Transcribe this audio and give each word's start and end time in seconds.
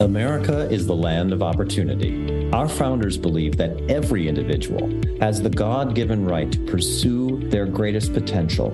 America 0.00 0.68
is 0.70 0.86
the 0.86 0.94
land 0.94 1.32
of 1.32 1.42
opportunity. 1.42 2.50
Our 2.52 2.68
founders 2.68 3.16
believe 3.16 3.56
that 3.56 3.90
every 3.90 4.28
individual 4.28 4.90
has 5.20 5.40
the 5.40 5.48
God 5.48 5.94
given 5.94 6.22
right 6.22 6.52
to 6.52 6.58
pursue 6.66 7.48
their 7.48 7.64
greatest 7.64 8.12
potential, 8.12 8.72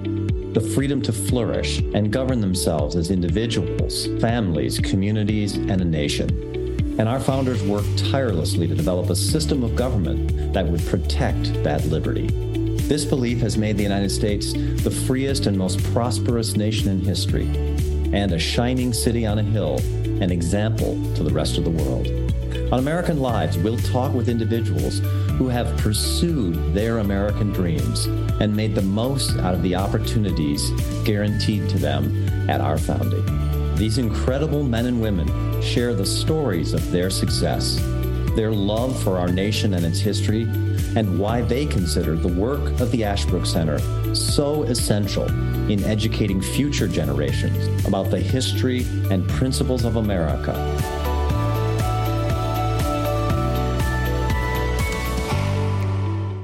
the 0.53 0.73
freedom 0.75 1.01
to 1.03 1.13
flourish 1.13 1.79
and 1.95 2.13
govern 2.13 2.41
themselves 2.41 2.97
as 2.97 3.13
individuals, 3.13 4.09
families, 4.21 4.81
communities, 4.81 5.55
and 5.55 5.81
a 5.81 5.85
nation. 5.85 6.29
And 6.99 7.09
our 7.09 7.21
founders 7.21 7.63
worked 7.63 8.11
tirelessly 8.11 8.67
to 8.67 8.75
develop 8.75 9.09
a 9.09 9.15
system 9.15 9.63
of 9.63 9.77
government 9.77 10.53
that 10.53 10.67
would 10.67 10.85
protect 10.87 11.55
that 11.63 11.85
liberty. 11.85 12.27
This 12.89 13.05
belief 13.05 13.39
has 13.43 13.57
made 13.57 13.77
the 13.77 13.85
United 13.85 14.11
States 14.11 14.53
the 14.53 14.91
freest 15.07 15.47
and 15.47 15.57
most 15.57 15.85
prosperous 15.93 16.57
nation 16.57 16.89
in 16.89 17.01
history, 17.01 17.47
and 18.13 18.33
a 18.33 18.41
shining 18.41 18.93
city 18.93 19.25
on 19.25 19.39
a 19.39 19.43
hill 19.45 19.79
an 20.21 20.31
example 20.31 20.95
to 21.15 21.23
the 21.23 21.33
rest 21.33 21.59
of 21.59 21.65
the 21.65 21.71
world. 21.71 22.09
On 22.73 22.79
American 22.79 23.21
Lives, 23.21 23.59
we'll 23.59 23.79
talk 23.79 24.15
with 24.15 24.29
individuals 24.29 25.01
who 25.37 25.49
have 25.49 25.77
pursued 25.79 26.75
their 26.75 26.99
American 26.99 27.53
dreams 27.53 28.07
and 28.41 28.55
made 28.55 28.75
the 28.75 28.83
most 28.83 29.37
out 29.39 29.55
of 29.55 29.63
the 29.63 29.75
opportunities 29.75 30.71
guaranteed 31.05 31.69
to 31.69 31.79
them 31.79 32.51
at 32.51 32.61
our 32.61 32.79
founding. 32.79 33.25
These 33.77 33.99
incredible 33.99 34.63
men 34.63 34.87
and 34.87 35.01
women 35.01 35.61
share 35.63 35.95
the 35.95 36.07
stories 36.07 36.73
of 36.73 36.91
their 36.91 37.11
success, 37.11 37.77
their 38.37 38.53
love 38.53 39.03
for 39.03 39.19
our 39.19 39.29
nation 39.29 39.75
and 39.75 39.85
its 39.85 40.01
history, 40.01 40.43
and 40.97 41.19
why 41.19 41.43
they 41.43 41.67
consider 41.67 42.17
the 42.17 42.29
work 42.29 42.81
of 42.81 42.91
the 42.91 43.05
Ashbrook 43.05 43.47
Center 43.47 43.79
so 44.15 44.63
essential 44.65 45.27
in 45.73 45.83
educating 45.85 46.43
future 46.43 46.87
generations 46.87 47.87
about 47.87 48.11
the 48.11 48.21
history 48.21 48.85
and 49.11 49.27
principles 49.31 49.87
of 49.87 49.97
America. 49.97 50.53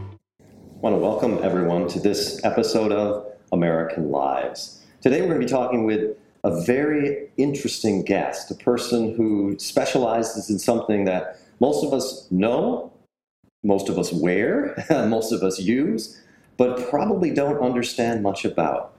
I 0.09 0.81
want 0.81 0.95
to 0.95 0.99
welcome 0.99 1.41
everyone 1.43 1.89
to 1.89 2.01
this 2.01 2.43
episode 2.43 2.91
of 2.91 3.31
American 3.53 4.11
Lives. 4.11 4.83
Today 5.03 5.21
we're 5.21 5.29
going 5.29 5.41
to 5.43 5.47
be 5.47 5.53
talking 5.53 5.85
with 5.85 6.17
a 6.45 6.63
very 6.63 7.29
interesting 7.37 8.05
guest, 8.05 8.51
a 8.51 8.55
person 8.55 9.15
who 9.15 9.59
specializes 9.59 10.49
in 10.49 10.59
something 10.59 11.05
that 11.05 11.39
most 11.61 11.85
of 11.85 11.93
us 11.93 12.27
know, 12.31 12.91
most 13.63 13.91
of 13.91 13.99
us 13.99 14.11
wear, 14.11 14.75
most 14.91 15.33
of 15.33 15.43
us 15.43 15.61
use, 15.61 16.19
but 16.57 16.89
probably 16.89 17.31
don't 17.31 17.61
understand 17.61 18.23
much 18.23 18.47
about. 18.47 18.95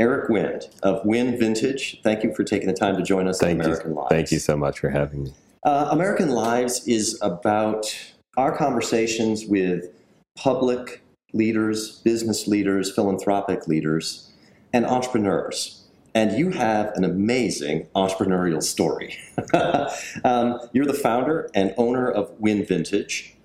Eric 0.00 0.30
Wind 0.30 0.66
of 0.82 1.04
Wind 1.04 1.38
Vintage, 1.38 2.00
thank 2.02 2.24
you 2.24 2.34
for 2.34 2.42
taking 2.42 2.68
the 2.68 2.74
time 2.74 2.96
to 2.96 3.02
join 3.02 3.28
us 3.28 3.38
thank 3.38 3.60
on 3.60 3.66
American 3.66 3.90
you. 3.90 3.96
Lives. 3.98 4.08
Thank 4.10 4.32
you 4.32 4.38
so 4.38 4.56
much 4.56 4.80
for 4.80 4.88
having 4.88 5.24
me. 5.24 5.34
Uh, 5.62 5.88
American 5.90 6.30
Lives 6.30 6.88
is 6.88 7.18
about 7.20 7.94
our 8.38 8.56
conversations 8.56 9.44
with 9.44 9.90
public 10.36 11.02
leaders, 11.34 11.98
business 11.98 12.46
leaders, 12.46 12.90
philanthropic 12.90 13.68
leaders, 13.68 14.30
and 14.72 14.86
entrepreneurs. 14.86 15.84
And 16.14 16.32
you 16.32 16.50
have 16.50 16.92
an 16.96 17.04
amazing 17.04 17.86
entrepreneurial 17.94 18.62
story. 18.62 19.18
um, 20.24 20.58
you're 20.72 20.86
the 20.86 20.94
founder 20.94 21.50
and 21.54 21.74
owner 21.76 22.10
of 22.10 22.30
Wind 22.40 22.66
Vintage, 22.66 23.36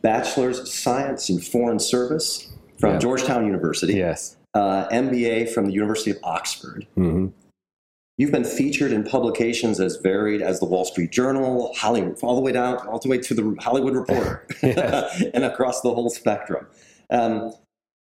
bachelor's 0.00 0.58
of 0.58 0.66
science 0.66 1.28
in 1.28 1.40
foreign 1.40 1.78
service 1.78 2.50
from 2.78 2.98
Georgetown 2.98 3.44
University. 3.44 3.94
Yes 3.94 4.38
uh, 4.54 4.88
MBA 4.88 5.52
from 5.52 5.66
the 5.66 5.72
University 5.72 6.10
of 6.10 6.18
Oxford. 6.22 6.86
Mm-hmm. 6.96 7.28
You've 8.18 8.32
been 8.32 8.44
featured 8.44 8.92
in 8.92 9.02
publications 9.02 9.80
as 9.80 9.96
varied 9.96 10.42
as 10.42 10.60
the 10.60 10.66
Wall 10.66 10.84
Street 10.84 11.10
Journal, 11.10 11.72
Hollywood, 11.74 12.18
all 12.22 12.34
the 12.34 12.42
way 12.42 12.52
down, 12.52 12.76
all 12.86 12.98
the 12.98 13.08
way 13.08 13.16
to 13.16 13.34
the 13.34 13.56
Hollywood 13.60 13.94
Reporter, 13.94 14.46
and 14.62 15.44
across 15.44 15.80
the 15.80 15.94
whole 15.94 16.10
spectrum. 16.10 16.66
Um, 17.10 17.54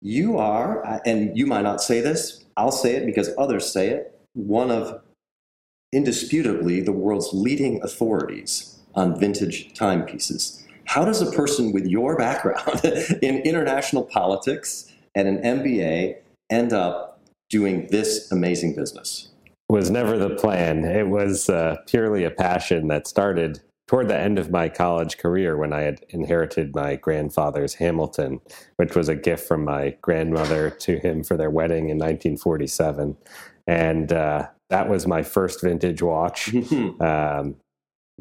you 0.01 0.39
are, 0.39 0.87
uh, 0.87 1.01
and 1.05 1.37
you 1.37 1.47
might 1.47 1.63
not 1.63 1.83
say 1.83 2.01
this, 2.01 2.45
I'll 2.57 2.71
say 2.71 2.95
it 2.95 3.07
because 3.07 3.31
others 3.37 3.71
say 3.71 3.89
it, 3.89 4.17
one 4.35 4.71
of 4.71 5.03
indisputably 5.93 6.81
the 6.81 6.93
world's 6.93 7.31
leading 7.33 7.83
authorities 7.83 8.79
on 8.95 9.19
vintage 9.19 9.75
timepieces. 9.75 10.63
How 10.85 11.05
does 11.05 11.21
a 11.21 11.33
person 11.33 11.73
with 11.73 11.87
your 11.87 12.17
background 12.17 12.85
in 13.23 13.39
international 13.39 14.05
politics 14.05 14.93
and 15.15 15.27
an 15.27 15.39
MBA 15.43 16.19
end 16.51 16.73
up 16.73 17.21
doing 17.51 17.89
this 17.91 18.31
amazing 18.31 18.75
business? 18.75 19.29
Was 19.69 19.91
never 19.91 20.17
the 20.17 20.35
plan. 20.37 20.85
It 20.85 21.09
was 21.09 21.49
uh, 21.49 21.77
purely 21.87 22.25
a 22.25 22.31
passion 22.31 22.89
that 22.89 23.07
started 23.07 23.61
toward 23.89 24.09
the 24.09 24.19
end 24.19 24.39
of 24.39 24.51
my 24.51 24.69
college 24.69 25.17
career 25.19 25.57
when 25.57 25.73
I 25.73 25.83
had 25.83 26.05
inherited 26.11 26.75
my 26.75 26.97
grandfather's 26.97 27.75
Hamilton, 27.75 28.41
which 28.77 28.97
was 28.97 29.09
a 29.09 29.15
gift 29.15 29.47
from 29.47 29.65
my 29.65 29.97
grandmother 30.03 30.71
to 30.71 30.99
him 30.99 31.23
for 31.23 31.37
their 31.37 31.51
wedding 31.51 31.89
in 31.89 31.99
1947. 31.99 33.17
And 33.67 34.13
uh, 34.13 34.49
that 34.71 34.89
was 34.89 35.07
my 35.07 35.23
first 35.23 35.63
vintage 35.63 36.03
watch. 36.03 36.55
um, 37.01 37.57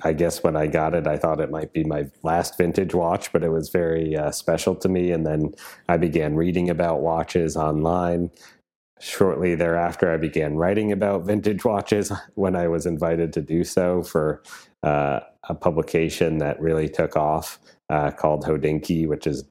I 0.03 0.11
guess 0.13 0.43
when 0.43 0.57
I 0.57 0.67
got 0.67 0.93
it, 0.93 1.07
I 1.07 1.17
thought 1.17 1.39
it 1.39 1.51
might 1.51 1.71
be 1.71 1.85
my 1.85 2.09
last 2.21 2.57
vintage 2.57 2.93
watch, 2.93 3.31
but 3.31 3.43
it 3.43 3.49
was 3.49 3.69
very 3.69 4.15
uh, 4.15 4.31
special 4.31 4.75
to 4.75 4.89
me. 4.89 5.11
And 5.11 5.25
then 5.25 5.53
I 5.87 5.97
began 5.97 6.35
reading 6.35 6.69
about 6.69 7.01
watches 7.01 7.55
online. 7.55 8.29
Shortly 8.99 9.55
thereafter, 9.55 10.11
I 10.11 10.17
began 10.17 10.55
writing 10.55 10.91
about 10.91 11.25
vintage 11.25 11.63
watches 11.63 12.11
when 12.35 12.55
I 12.55 12.67
was 12.67 12.85
invited 12.85 13.31
to 13.33 13.41
do 13.41 13.63
so 13.63 14.03
for 14.03 14.43
uh, 14.83 15.21
a 15.47 15.55
publication 15.55 16.39
that 16.39 16.59
really 16.59 16.89
took 16.89 17.15
off 17.15 17.59
uh, 17.89 18.11
called 18.11 18.43
Hodinkee, 18.43 19.07
which 19.07 19.25
is 19.25 19.45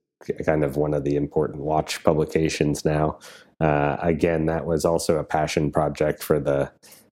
kind 0.44 0.64
of 0.64 0.76
one 0.76 0.94
of 0.94 1.04
the 1.04 1.16
important 1.16 1.62
watch 1.62 2.02
publications 2.04 2.84
now. 2.84 3.18
Uh, 3.60 3.96
again, 4.00 4.46
that 4.46 4.66
was 4.66 4.84
also 4.84 5.16
a 5.16 5.24
passion 5.24 5.70
project 5.70 6.22
for 6.22 6.38
the 6.38 6.70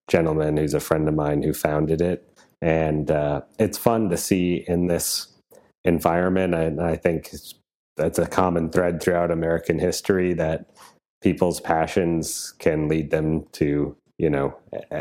gentleman 0.09 0.56
who's 0.56 0.75
a 0.75 0.81
friend 0.81 1.09
of 1.09 1.15
mine 1.15 1.42
who 1.42 1.54
founded 1.54 2.00
it 2.03 2.31
and 2.62 3.11
uh, 3.11 3.43
it's 3.59 3.77
fun 3.77 4.09
to 4.09 4.17
see 4.17 4.65
in 4.69 4.87
this 4.87 5.27
environment. 5.84 6.55
And 6.55 6.81
I 6.81 6.97
think 6.97 7.34
that's 7.97 8.19
a 8.19 8.27
common 8.27 8.71
thread 8.71 9.03
throughout 9.03 9.33
American 9.33 9.78
history 9.78 10.33
that 10.34 10.71
people's 11.21 11.61
passions 11.61 12.55
can 12.61 12.89
lead 12.89 13.11
them 13.11 13.45
to, 13.53 13.97
you 14.17 14.31
know, 14.31 14.56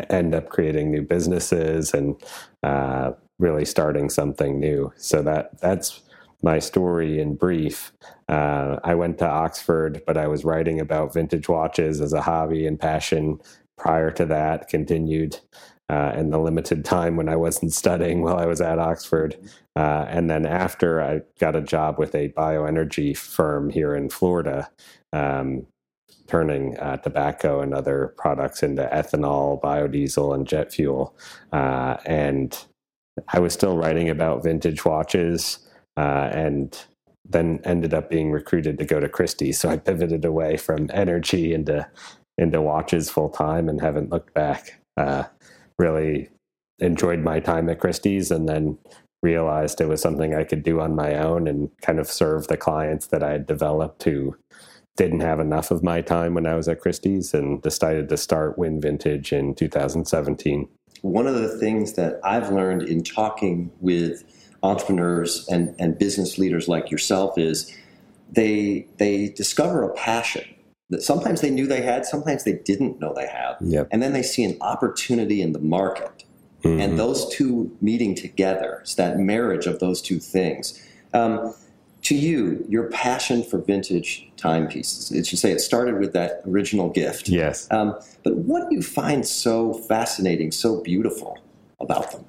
end 0.10 0.34
up 0.34 0.50
creating 0.50 0.90
new 0.92 1.04
businesses 1.04 1.94
and 1.94 2.22
uh, 2.64 3.12
really 3.40 3.66
starting 3.66 4.10
something 4.10 4.60
new. 4.60 4.92
So 4.98 5.22
that 5.22 5.62
that's 5.62 6.02
my 6.44 6.58
story 6.58 7.20
in 7.22 7.36
brief. 7.36 7.94
Uh, 8.28 8.78
I 8.84 8.96
went 8.96 9.20
to 9.20 9.28
Oxford, 9.28 10.02
but 10.08 10.18
I 10.18 10.26
was 10.26 10.44
writing 10.44 10.80
about 10.80 11.14
vintage 11.14 11.48
watches 11.48 12.02
as 12.02 12.14
a 12.14 12.22
hobby 12.22 12.66
and 12.66 12.80
passion 12.80 13.40
prior 13.78 14.10
to 14.12 14.26
that. 14.26 14.68
Continued 14.68 15.40
uh, 15.92 16.14
in 16.16 16.30
the 16.30 16.40
limited 16.40 16.86
time 16.96 17.18
when 17.18 17.30
I 17.30 17.36
wasn't 17.36 17.74
studying 17.74 18.22
while 18.22 18.38
I 18.38 18.46
was 18.46 18.62
at 18.62 18.80
Oxford. 18.80 19.36
Uh, 19.76 20.06
and 20.08 20.30
then 20.30 20.46
after, 20.46 21.02
I 21.02 21.22
got 21.40 21.56
a 21.56 21.62
job 21.62 22.00
with 22.00 22.16
a 22.16 22.30
bioenergy 22.30 23.16
firm 23.16 23.70
here 23.70 23.94
in 23.94 24.10
Florida, 24.10 24.70
um, 25.14 25.68
turning 26.28 26.78
uh, 26.80 26.98
tobacco 26.98 27.62
and 27.62 27.74
other 27.74 28.14
products 28.18 28.64
into 28.64 28.84
ethanol, 28.92 29.62
biodiesel, 29.62 30.34
and 30.34 30.48
jet 30.48 30.74
fuel. 30.74 31.16
Uh, 31.52 31.98
and 32.06 32.66
I 33.28 33.40
was 33.40 33.54
still 33.54 33.76
writing 33.76 34.10
about 34.10 34.44
vintage 34.44 34.86
watches 34.86 35.60
uh, 35.98 36.30
and 36.32 36.78
then 37.28 37.60
ended 37.66 37.94
up 37.94 38.10
being 38.10 38.32
recruited 38.32 38.78
to 38.78 38.86
go 38.86 39.00
to 39.00 39.10
Christie's. 39.10 39.60
So 39.60 39.70
I 39.70 39.78
pivoted 39.78 40.24
away 40.24 40.58
from 40.58 40.90
energy 40.94 41.54
into 41.54 41.88
into 42.38 42.62
watches 42.62 43.10
full 43.10 43.30
time 43.30 43.70
and 43.70 43.82
haven't 43.82 44.10
looked 44.10 44.34
back. 44.34 44.82
Uh, 44.98 45.26
really 45.82 46.30
enjoyed 46.80 47.20
my 47.20 47.40
time 47.40 47.70
at 47.70 47.80
Christie's 47.80 48.32
and 48.32 48.48
then 48.48 48.78
realized 49.22 49.82
it 49.82 49.90
was 49.90 50.02
something 50.02 50.34
I 50.34 50.44
could 50.44 50.64
do 50.64 50.80
on 50.80 50.96
my 50.96 51.16
own 51.16 51.48
and 51.48 51.70
kind 51.82 52.00
of 52.00 52.08
serve 52.08 52.48
the 52.48 52.58
clients 52.58 53.08
that 53.08 53.22
I 53.22 53.32
had 53.32 53.46
developed 53.46 54.04
who 54.04 54.36
didn't 54.98 55.22
have 55.22 55.40
enough 55.40 55.72
of 55.72 55.84
my 55.84 56.02
time 56.02 56.34
when 56.34 56.46
I 56.46 56.56
was 56.56 56.68
at 56.68 56.80
Christie's 56.80 57.34
and 57.34 57.62
decided 57.62 58.10
to 58.10 58.18
start 58.18 58.58
Wind 58.58 58.82
Vintage 58.82 59.34
in 59.34 59.56
2017. 59.56 60.68
One 61.02 61.28
of 61.28 61.36
the 61.36 61.58
things 61.60 61.94
that 61.94 62.20
I've 62.24 62.52
learned 62.52 62.84
in 62.84 63.04
talking 63.04 63.72
with 63.80 64.24
entrepreneurs 64.64 65.48
and, 65.50 65.76
and 65.80 65.98
business 65.98 66.38
leaders 66.38 66.68
like 66.68 66.92
yourself 66.92 67.38
is 67.38 67.76
they 68.32 68.88
they 68.98 69.30
discover 69.30 69.84
a 69.84 69.94
passion 69.94 70.46
sometimes 71.00 71.42
they 71.42 71.50
knew 71.50 71.68
they 71.68 71.82
had, 71.82 72.06
sometimes 72.06 72.44
they 72.44 72.54
didn't 72.54 73.00
know 73.00 73.14
they 73.14 73.28
had. 73.28 73.56
Yep. 73.62 73.88
And 73.92 74.02
then 74.02 74.14
they 74.14 74.24
see 74.24 74.44
an 74.44 74.58
opportunity 74.62 75.42
in 75.42 75.54
the 75.54 75.60
market. 75.60 76.24
Mm-hmm. 76.64 76.80
And 76.80 77.00
those 77.00 77.28
two 77.30 77.76
meeting 77.82 78.14
together, 78.14 78.80
it's 78.82 78.96
that 78.96 79.18
marriage 79.18 79.66
of 79.66 79.80
those 79.80 80.02
two 80.02 80.20
things. 80.20 80.80
Um, 81.14 81.54
to 82.04 82.16
you, 82.16 82.66
your 82.68 82.90
passion 82.90 83.44
for 83.44 83.60
vintage 83.60 84.28
timepieces, 84.36 85.12
as 85.12 85.32
you 85.32 85.38
say, 85.38 85.52
it 85.52 85.62
started 85.62 86.00
with 86.00 86.14
that 86.14 86.42
original 86.48 86.90
gift. 86.90 87.30
Yes. 87.30 87.68
Um, 87.72 87.96
but 88.24 88.36
what 88.36 88.70
do 88.70 88.76
you 88.76 88.82
find 88.82 89.26
so 89.26 89.74
fascinating, 89.74 90.52
so 90.52 90.82
beautiful 90.82 91.38
about 91.80 92.12
them? 92.12 92.26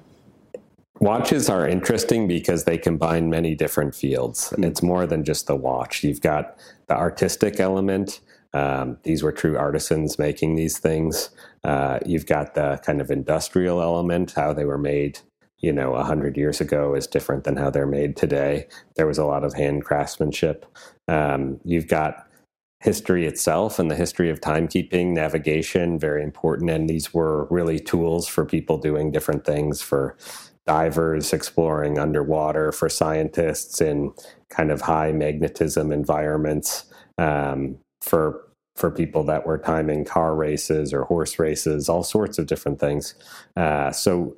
Watches 0.99 1.49
are 1.49 1.67
interesting 1.67 2.27
because 2.27 2.63
they 2.63 2.77
combine 2.77 3.29
many 3.29 3.55
different 3.55 3.95
fields. 3.95 4.49
Mm-hmm. 4.51 4.63
It's 4.63 4.83
more 4.83 5.05
than 5.07 5.23
just 5.23 5.47
the 5.47 5.55
watch. 5.55 6.03
You've 6.03 6.21
got 6.21 6.57
the 6.87 6.95
artistic 6.95 7.59
element. 7.59 8.21
Um, 8.53 8.97
these 9.03 9.23
were 9.23 9.31
true 9.31 9.57
artisans 9.57 10.19
making 10.19 10.55
these 10.55 10.77
things. 10.77 11.29
Uh, 11.63 11.99
you've 12.05 12.25
got 12.25 12.55
the 12.55 12.79
kind 12.85 13.01
of 13.01 13.09
industrial 13.09 13.81
element, 13.81 14.33
how 14.35 14.53
they 14.53 14.65
were 14.65 14.77
made, 14.77 15.19
you 15.59 15.73
know, 15.73 15.91
100 15.91 16.37
years 16.37 16.61
ago 16.61 16.93
is 16.93 17.07
different 17.07 17.45
than 17.45 17.57
how 17.57 17.69
they're 17.69 17.87
made 17.87 18.15
today. 18.15 18.67
There 18.95 19.07
was 19.07 19.17
a 19.17 19.25
lot 19.25 19.43
of 19.43 19.53
hand 19.53 19.85
craftsmanship. 19.85 20.65
Um, 21.07 21.59
you've 21.63 21.87
got 21.87 22.27
history 22.83 23.25
itself 23.25 23.79
and 23.79 23.89
the 23.89 23.95
history 23.95 24.29
of 24.29 24.41
timekeeping, 24.41 25.13
navigation, 25.13 25.97
very 25.97 26.21
important. 26.21 26.69
And 26.69 26.89
these 26.89 27.13
were 27.13 27.47
really 27.49 27.79
tools 27.79 28.27
for 28.27 28.45
people 28.45 28.77
doing 28.77 29.09
different 29.09 29.45
things 29.45 29.81
for 29.81 30.17
divers 30.67 31.31
exploring 31.31 31.97
underwater, 31.97 32.71
for 32.73 32.89
scientists 32.89 33.79
in 33.79 34.11
kind 34.49 34.69
of 34.69 34.81
high 34.81 35.13
magnetism 35.13 35.91
environments, 35.91 36.85
um, 37.17 37.77
for 38.03 38.47
for 38.75 38.89
people 38.89 39.23
that 39.23 39.45
were 39.45 39.57
timing 39.57 40.03
car 40.03 40.35
races 40.35 40.93
or 40.93 41.03
horse 41.03 41.37
races, 41.37 41.87
all 41.87 42.03
sorts 42.03 42.39
of 42.39 42.47
different 42.47 42.79
things. 42.79 43.13
Uh, 43.55 43.91
so 43.91 44.35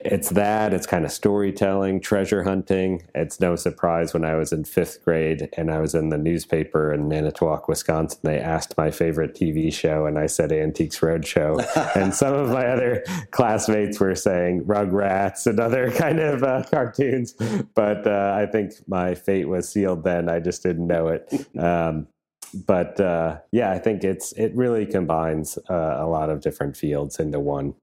it's 0.00 0.30
that 0.30 0.72
it's 0.72 0.86
kind 0.86 1.04
of 1.04 1.10
storytelling 1.10 2.00
treasure 2.00 2.44
hunting. 2.44 3.02
It's 3.14 3.40
no 3.40 3.56
surprise 3.56 4.12
when 4.12 4.24
i 4.24 4.34
was 4.34 4.52
in 4.52 4.64
fifth 4.64 5.02
grade 5.04 5.48
and 5.56 5.70
i 5.70 5.80
was 5.80 5.94
in 5.94 6.10
the 6.10 6.18
newspaper 6.18 6.92
in 6.92 7.08
manitowoc 7.08 7.66
wisconsin 7.66 8.20
they 8.22 8.38
asked 8.38 8.76
my 8.76 8.90
favorite 8.90 9.34
tv 9.34 9.72
show 9.72 10.06
and 10.06 10.18
i 10.18 10.26
said 10.26 10.52
antiques 10.52 11.00
roadshow. 11.00 11.64
And 11.96 12.14
some 12.14 12.34
of 12.34 12.50
my 12.50 12.66
other 12.66 13.04
classmates 13.30 13.98
were 13.98 14.14
saying 14.14 14.64
rugrats 14.64 15.46
and 15.46 15.58
other 15.58 15.90
kind 16.04 16.20
of 16.20 16.42
uh, 16.42 16.62
cartoons. 16.70 17.34
But 17.74 18.06
uh, 18.06 18.34
i 18.36 18.46
think 18.46 18.72
my 18.86 19.14
fate 19.14 19.48
was 19.48 19.68
sealed 19.68 20.04
then. 20.04 20.28
I 20.28 20.40
just 20.40 20.62
didn't 20.62 20.86
know 20.86 21.08
it. 21.08 21.32
Um, 21.56 22.06
but 22.54 23.00
uh, 23.00 23.38
yeah 23.52 23.70
i 23.72 23.78
think 23.78 24.04
it's 24.04 24.32
it 24.32 24.54
really 24.54 24.86
combines 24.86 25.58
uh, 25.70 25.96
a 25.98 26.06
lot 26.06 26.30
of 26.30 26.40
different 26.40 26.76
fields 26.76 27.18
into 27.18 27.40
one 27.40 27.74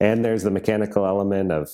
and 0.00 0.24
there's 0.24 0.42
the 0.42 0.50
mechanical 0.50 1.06
element 1.06 1.52
of 1.52 1.68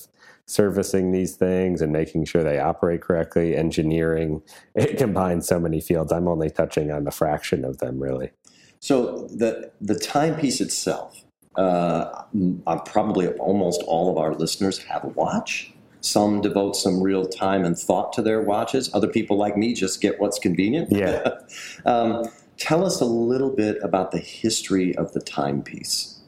servicing 0.50 1.12
these 1.12 1.36
things 1.36 1.80
and 1.80 1.92
making 1.92 2.24
sure 2.24 2.42
they 2.42 2.58
operate 2.58 3.00
correctly, 3.00 3.56
engineering. 3.56 4.42
It 4.74 4.98
combines 4.98 5.46
so 5.46 5.60
many 5.60 5.80
fields. 5.80 6.12
I'm 6.12 6.28
only 6.28 6.50
touching 6.50 6.90
on 6.90 7.06
a 7.06 7.10
fraction 7.10 7.64
of 7.64 7.78
them, 7.78 8.00
really. 8.00 8.30
So 8.80 9.28
the 9.28 9.70
the 9.80 9.94
timepiece 9.94 10.60
itself, 10.60 11.22
uh, 11.56 12.22
probably 12.86 13.28
almost 13.28 13.82
all 13.82 14.10
of 14.10 14.16
our 14.16 14.34
listeners 14.34 14.78
have 14.78 15.04
a 15.04 15.08
watch. 15.08 15.72
Some 16.00 16.40
devote 16.40 16.76
some 16.76 17.02
real 17.02 17.26
time 17.26 17.64
and 17.64 17.78
thought 17.78 18.12
to 18.14 18.22
their 18.22 18.42
watches. 18.42 18.92
Other 18.94 19.08
people, 19.08 19.36
like 19.36 19.56
me, 19.56 19.74
just 19.74 20.00
get 20.00 20.20
what's 20.20 20.38
convenient. 20.38 20.90
Yeah. 20.90 21.38
um, 21.84 22.24
tell 22.56 22.84
us 22.84 23.00
a 23.00 23.06
little 23.06 23.50
bit 23.50 23.78
about 23.82 24.10
the 24.10 24.18
history 24.18 24.96
of 24.96 25.12
the 25.12 25.20
timepiece 25.20 26.20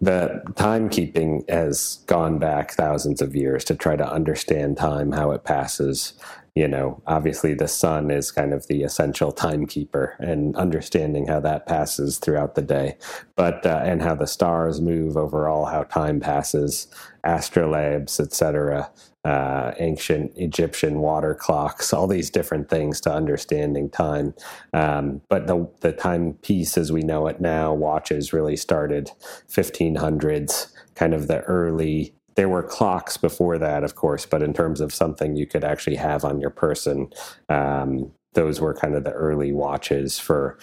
the 0.00 0.42
timekeeping 0.52 1.48
has 1.50 2.00
gone 2.06 2.38
back 2.38 2.72
thousands 2.72 3.20
of 3.20 3.34
years 3.34 3.64
to 3.64 3.74
try 3.74 3.96
to 3.96 4.08
understand 4.08 4.76
time, 4.76 5.12
how 5.12 5.32
it 5.32 5.44
passes. 5.44 6.12
You 6.54 6.68
know, 6.68 7.02
obviously 7.06 7.54
the 7.54 7.68
sun 7.68 8.10
is 8.10 8.30
kind 8.30 8.52
of 8.52 8.66
the 8.66 8.82
essential 8.82 9.32
timekeeper 9.32 10.16
and 10.18 10.56
understanding 10.56 11.26
how 11.26 11.40
that 11.40 11.66
passes 11.66 12.18
throughout 12.18 12.54
the 12.54 12.62
day, 12.62 12.96
but 13.36 13.64
uh, 13.66 13.80
and 13.84 14.02
how 14.02 14.14
the 14.14 14.26
stars 14.26 14.80
move 14.80 15.16
overall, 15.16 15.66
how 15.66 15.84
time 15.84 16.20
passes, 16.20 16.88
astrolabes, 17.24 18.20
etc 18.20 18.90
uh, 19.24 19.72
ancient 19.78 20.32
Egyptian 20.36 21.00
water 21.00 21.34
clocks, 21.34 21.92
all 21.92 22.06
these 22.06 22.30
different 22.30 22.68
things 22.68 23.00
to 23.02 23.12
understanding 23.12 23.90
time. 23.90 24.34
Um, 24.72 25.20
but 25.28 25.46
the 25.46 25.68
the 25.80 25.92
timepiece 25.92 26.78
as 26.78 26.92
we 26.92 27.02
know 27.02 27.26
it 27.26 27.40
now, 27.40 27.74
watches 27.74 28.32
really 28.32 28.56
started 28.56 29.10
1500s, 29.48 30.72
kind 30.94 31.14
of 31.14 31.26
the 31.26 31.40
early. 31.42 32.14
There 32.36 32.48
were 32.48 32.62
clocks 32.62 33.16
before 33.16 33.58
that, 33.58 33.82
of 33.82 33.96
course, 33.96 34.24
but 34.24 34.42
in 34.42 34.52
terms 34.52 34.80
of 34.80 34.94
something 34.94 35.34
you 35.34 35.46
could 35.46 35.64
actually 35.64 35.96
have 35.96 36.24
on 36.24 36.40
your 36.40 36.50
person, 36.50 37.12
um, 37.48 38.12
those 38.34 38.60
were 38.60 38.74
kind 38.74 38.94
of 38.94 39.02
the 39.02 39.12
early 39.12 39.52
watches 39.52 40.20
for 40.20 40.56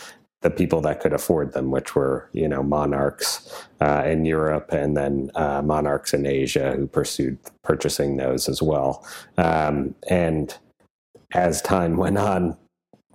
the 0.45 0.51
people 0.51 0.79
that 0.79 0.99
could 0.99 1.11
afford 1.11 1.53
them, 1.53 1.71
which 1.71 1.95
were 1.95 2.29
you 2.31 2.47
know 2.47 2.61
monarchs 2.61 3.65
uh, 3.81 4.03
in 4.05 4.25
Europe 4.25 4.71
and 4.71 4.95
then 4.95 5.31
uh, 5.33 5.63
monarchs 5.63 6.13
in 6.13 6.27
Asia 6.27 6.75
who 6.75 6.85
pursued 6.85 7.39
purchasing 7.63 8.17
those 8.17 8.47
as 8.47 8.61
well. 8.61 9.03
Um, 9.39 9.95
and 10.07 10.55
as 11.33 11.63
time 11.63 11.97
went 11.97 12.19
on, 12.19 12.55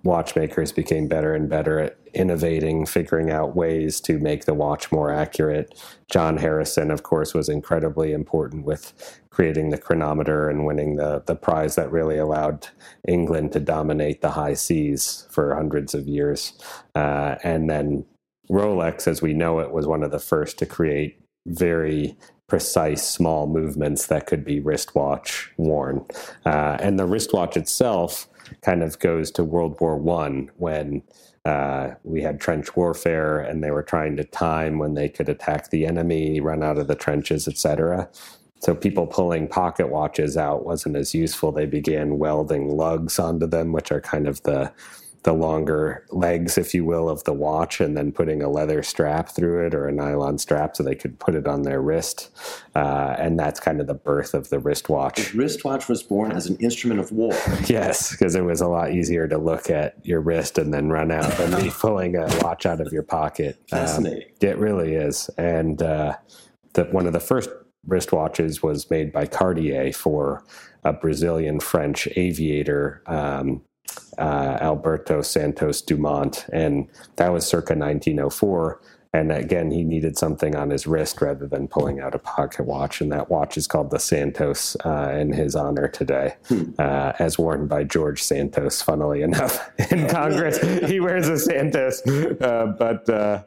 watchmakers 0.02 0.72
became 0.72 1.08
better 1.08 1.34
and 1.34 1.48
better 1.48 1.78
at 1.78 1.98
innovating, 2.14 2.86
figuring 2.86 3.30
out 3.30 3.54
ways 3.54 4.00
to 4.00 4.18
make 4.18 4.44
the 4.44 4.54
watch 4.54 4.90
more 4.90 5.12
accurate. 5.12 5.80
John 6.10 6.36
Harrison, 6.36 6.90
of 6.90 7.02
course, 7.02 7.34
was 7.34 7.48
incredibly 7.48 8.12
important 8.12 8.64
with 8.64 9.20
creating 9.30 9.70
the 9.70 9.78
chronometer 9.78 10.48
and 10.48 10.66
winning 10.66 10.96
the, 10.96 11.22
the 11.26 11.36
prize 11.36 11.76
that 11.76 11.92
really 11.92 12.18
allowed 12.18 12.68
England 13.06 13.52
to 13.52 13.60
dominate 13.60 14.20
the 14.20 14.30
high 14.30 14.54
seas 14.54 15.26
for 15.30 15.54
hundreds 15.54 15.94
of 15.94 16.08
years. 16.08 16.52
Uh, 16.94 17.36
and 17.44 17.70
then 17.70 18.04
Rolex, 18.50 19.06
as 19.06 19.22
we 19.22 19.32
know 19.32 19.60
it, 19.60 19.70
was 19.70 19.86
one 19.86 20.02
of 20.02 20.10
the 20.10 20.18
first 20.18 20.58
to 20.58 20.66
create 20.66 21.20
very 21.46 22.16
precise 22.48 23.08
small 23.08 23.46
movements 23.46 24.08
that 24.08 24.26
could 24.26 24.44
be 24.44 24.58
wristwatch 24.58 25.52
worn. 25.56 26.04
Uh, 26.44 26.76
and 26.80 26.98
the 26.98 27.06
wristwatch 27.06 27.56
itself 27.56 28.28
kind 28.62 28.82
of 28.82 28.98
goes 28.98 29.30
to 29.32 29.44
World 29.44 29.80
War 29.80 29.96
One 29.96 30.50
when 30.56 31.02
uh, 31.44 31.90
we 32.04 32.20
had 32.22 32.40
trench 32.40 32.76
warfare 32.76 33.40
and 33.40 33.64
they 33.64 33.70
were 33.70 33.82
trying 33.82 34.16
to 34.16 34.24
time 34.24 34.78
when 34.78 34.94
they 34.94 35.08
could 35.08 35.28
attack 35.28 35.70
the 35.70 35.86
enemy, 35.86 36.40
run 36.40 36.62
out 36.62 36.78
of 36.78 36.86
the 36.86 36.94
trenches, 36.94 37.48
etc. 37.48 38.08
So 38.60 38.74
people 38.74 39.06
pulling 39.06 39.48
pocket 39.48 39.88
watches 39.88 40.36
out 40.36 40.66
wasn't 40.66 40.96
as 40.96 41.14
useful. 41.14 41.50
They 41.50 41.66
began 41.66 42.18
welding 42.18 42.68
lugs 42.68 43.18
onto 43.18 43.46
them, 43.46 43.72
which 43.72 43.90
are 43.90 44.02
kind 44.02 44.28
of 44.28 44.42
the 44.42 44.70
the 45.22 45.32
longer 45.34 46.06
legs, 46.10 46.56
if 46.56 46.72
you 46.72 46.84
will, 46.84 47.08
of 47.08 47.24
the 47.24 47.32
watch, 47.32 47.80
and 47.80 47.96
then 47.96 48.10
putting 48.10 48.42
a 48.42 48.48
leather 48.48 48.82
strap 48.82 49.28
through 49.28 49.66
it 49.66 49.74
or 49.74 49.86
a 49.86 49.92
nylon 49.92 50.38
strap 50.38 50.74
so 50.74 50.82
they 50.82 50.94
could 50.94 51.18
put 51.18 51.34
it 51.34 51.46
on 51.46 51.62
their 51.62 51.82
wrist. 51.82 52.30
Uh, 52.74 53.16
and 53.18 53.38
that's 53.38 53.60
kind 53.60 53.80
of 53.80 53.86
the 53.86 53.94
birth 53.94 54.32
of 54.32 54.48
the 54.48 54.58
wristwatch. 54.58 55.32
The 55.32 55.38
wristwatch 55.38 55.88
was 55.88 56.02
born 56.02 56.32
as 56.32 56.46
an 56.46 56.56
instrument 56.56 57.00
of 57.00 57.12
war. 57.12 57.34
yes, 57.66 58.12
because 58.12 58.34
it 58.34 58.44
was 58.44 58.62
a 58.62 58.68
lot 58.68 58.92
easier 58.92 59.28
to 59.28 59.36
look 59.36 59.68
at 59.68 59.94
your 60.06 60.20
wrist 60.20 60.56
and 60.56 60.72
then 60.72 60.88
run 60.88 61.10
out 61.10 61.30
than 61.36 61.62
me 61.62 61.70
pulling 61.78 62.16
a 62.16 62.26
watch 62.42 62.64
out 62.64 62.80
of 62.80 62.90
your 62.90 63.02
pocket. 63.02 63.56
Um, 63.72 63.80
Fascinating. 63.80 64.22
Um, 64.22 64.48
it 64.48 64.56
really 64.56 64.94
is. 64.94 65.28
And 65.36 65.82
uh, 65.82 66.16
the, 66.72 66.84
one 66.84 67.06
of 67.06 67.12
the 67.12 67.20
first 67.20 67.50
wristwatches 67.86 68.62
was 68.62 68.88
made 68.90 69.12
by 69.12 69.26
Cartier 69.26 69.92
for 69.92 70.44
a 70.84 70.94
Brazilian 70.94 71.60
French 71.60 72.08
aviator. 72.16 73.02
Um, 73.06 73.62
uh, 74.18 74.58
Alberto 74.60 75.22
Santos 75.22 75.82
Dumont, 75.82 76.46
and 76.52 76.88
that 77.16 77.30
was 77.32 77.46
circa 77.46 77.74
1904. 77.74 78.80
And 79.12 79.32
again, 79.32 79.72
he 79.72 79.82
needed 79.82 80.16
something 80.16 80.54
on 80.54 80.70
his 80.70 80.86
wrist 80.86 81.20
rather 81.20 81.48
than 81.48 81.66
pulling 81.66 81.98
out 81.98 82.14
a 82.14 82.18
pocket 82.18 82.64
watch. 82.64 83.00
And 83.00 83.10
that 83.10 83.28
watch 83.28 83.56
is 83.56 83.66
called 83.66 83.90
the 83.90 83.98
Santos 83.98 84.76
uh, 84.84 85.16
in 85.18 85.32
his 85.32 85.56
honor 85.56 85.88
today, 85.88 86.36
hmm. 86.46 86.70
uh, 86.78 87.12
as 87.18 87.36
worn 87.36 87.66
by 87.66 87.82
George 87.82 88.22
Santos, 88.22 88.80
funnily 88.80 89.22
enough, 89.22 89.68
in 89.90 90.08
Congress. 90.08 90.58
he 90.88 91.00
wears 91.00 91.28
a 91.28 91.38
Santos. 91.38 92.06
Uh, 92.06 92.72
but 92.78 93.08
uh, 93.08 93.42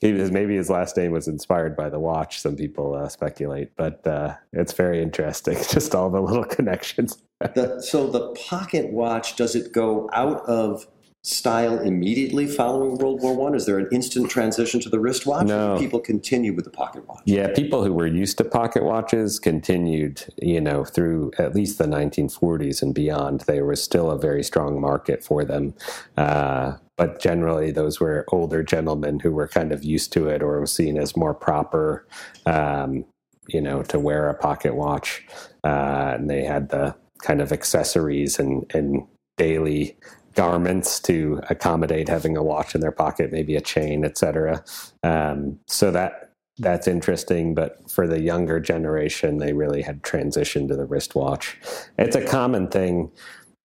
he 0.00 0.12
was, 0.12 0.30
maybe 0.30 0.56
his 0.56 0.70
last 0.70 0.96
name 0.96 1.12
was 1.12 1.28
inspired 1.28 1.76
by 1.76 1.90
the 1.90 2.00
watch. 2.00 2.40
Some 2.40 2.56
people 2.56 2.94
uh, 2.94 3.08
speculate, 3.08 3.76
but 3.76 4.06
uh, 4.06 4.34
it's 4.52 4.72
very 4.72 5.02
interesting. 5.02 5.58
Just 5.70 5.94
all 5.94 6.08
the 6.08 6.20
little 6.20 6.44
connections 6.44 7.18
the, 7.40 7.80
so 7.80 8.08
the 8.08 8.30
pocket 8.48 8.90
watch 8.90 9.36
does 9.36 9.54
it 9.54 9.72
go 9.72 10.08
out 10.12 10.42
of 10.46 10.86
style 11.22 11.80
immediately 11.80 12.46
following 12.46 12.96
World 12.98 13.20
War 13.20 13.34
One? 13.34 13.54
Is 13.54 13.66
there 13.66 13.78
an 13.78 13.88
instant 13.90 14.30
transition 14.30 14.80
to 14.80 14.88
the 14.88 15.00
wristwatch? 15.00 15.46
No. 15.46 15.76
people 15.76 15.98
continue 15.98 16.54
with 16.54 16.64
the 16.64 16.70
pocket 16.70 17.06
watch. 17.08 17.20
Yeah, 17.24 17.52
people 17.52 17.84
who 17.84 17.92
were 17.92 18.06
used 18.06 18.38
to 18.38 18.44
pocket 18.44 18.84
watches 18.84 19.38
continued, 19.38 20.24
you 20.40 20.60
know, 20.60 20.84
through 20.84 21.32
at 21.38 21.54
least 21.54 21.78
the 21.78 21.84
1940s 21.84 22.80
and 22.80 22.94
beyond. 22.94 23.40
There 23.42 23.64
was 23.64 23.82
still 23.82 24.10
a 24.10 24.18
very 24.18 24.44
strong 24.44 24.80
market 24.80 25.24
for 25.24 25.44
them. 25.44 25.74
Uh, 26.16 26.76
but 26.96 27.20
generally, 27.20 27.72
those 27.72 28.00
were 28.00 28.24
older 28.28 28.62
gentlemen 28.62 29.20
who 29.20 29.32
were 29.32 29.48
kind 29.48 29.72
of 29.72 29.84
used 29.84 30.12
to 30.14 30.28
it 30.28 30.42
or 30.42 30.60
was 30.60 30.72
seen 30.72 30.96
as 30.96 31.16
more 31.16 31.34
proper, 31.34 32.06
um, 32.46 33.04
you 33.48 33.60
know, 33.60 33.82
to 33.82 33.98
wear 33.98 34.30
a 34.30 34.34
pocket 34.34 34.74
watch. 34.74 35.26
Uh, 35.64 36.14
and 36.14 36.30
they 36.30 36.44
had 36.44 36.70
the 36.70 36.94
kind 37.26 37.40
of 37.40 37.50
accessories 37.52 38.38
and, 38.38 38.64
and 38.72 39.04
daily 39.36 39.96
garments 40.34 41.00
to 41.00 41.40
accommodate 41.50 42.08
having 42.08 42.36
a 42.36 42.42
watch 42.42 42.74
in 42.74 42.80
their 42.80 42.92
pocket, 42.92 43.32
maybe 43.32 43.56
a 43.56 43.60
chain, 43.60 44.04
etc. 44.04 44.62
Um, 45.02 45.58
so 45.66 45.90
that 45.90 46.30
that's 46.58 46.86
interesting. 46.86 47.54
But 47.54 47.90
for 47.90 48.06
the 48.06 48.20
younger 48.20 48.60
generation, 48.60 49.38
they 49.38 49.52
really 49.52 49.82
had 49.82 50.02
transitioned 50.02 50.68
to 50.68 50.76
the 50.76 50.86
wristwatch. 50.86 51.58
It's 51.98 52.16
a 52.16 52.24
common 52.24 52.68
thing. 52.68 53.10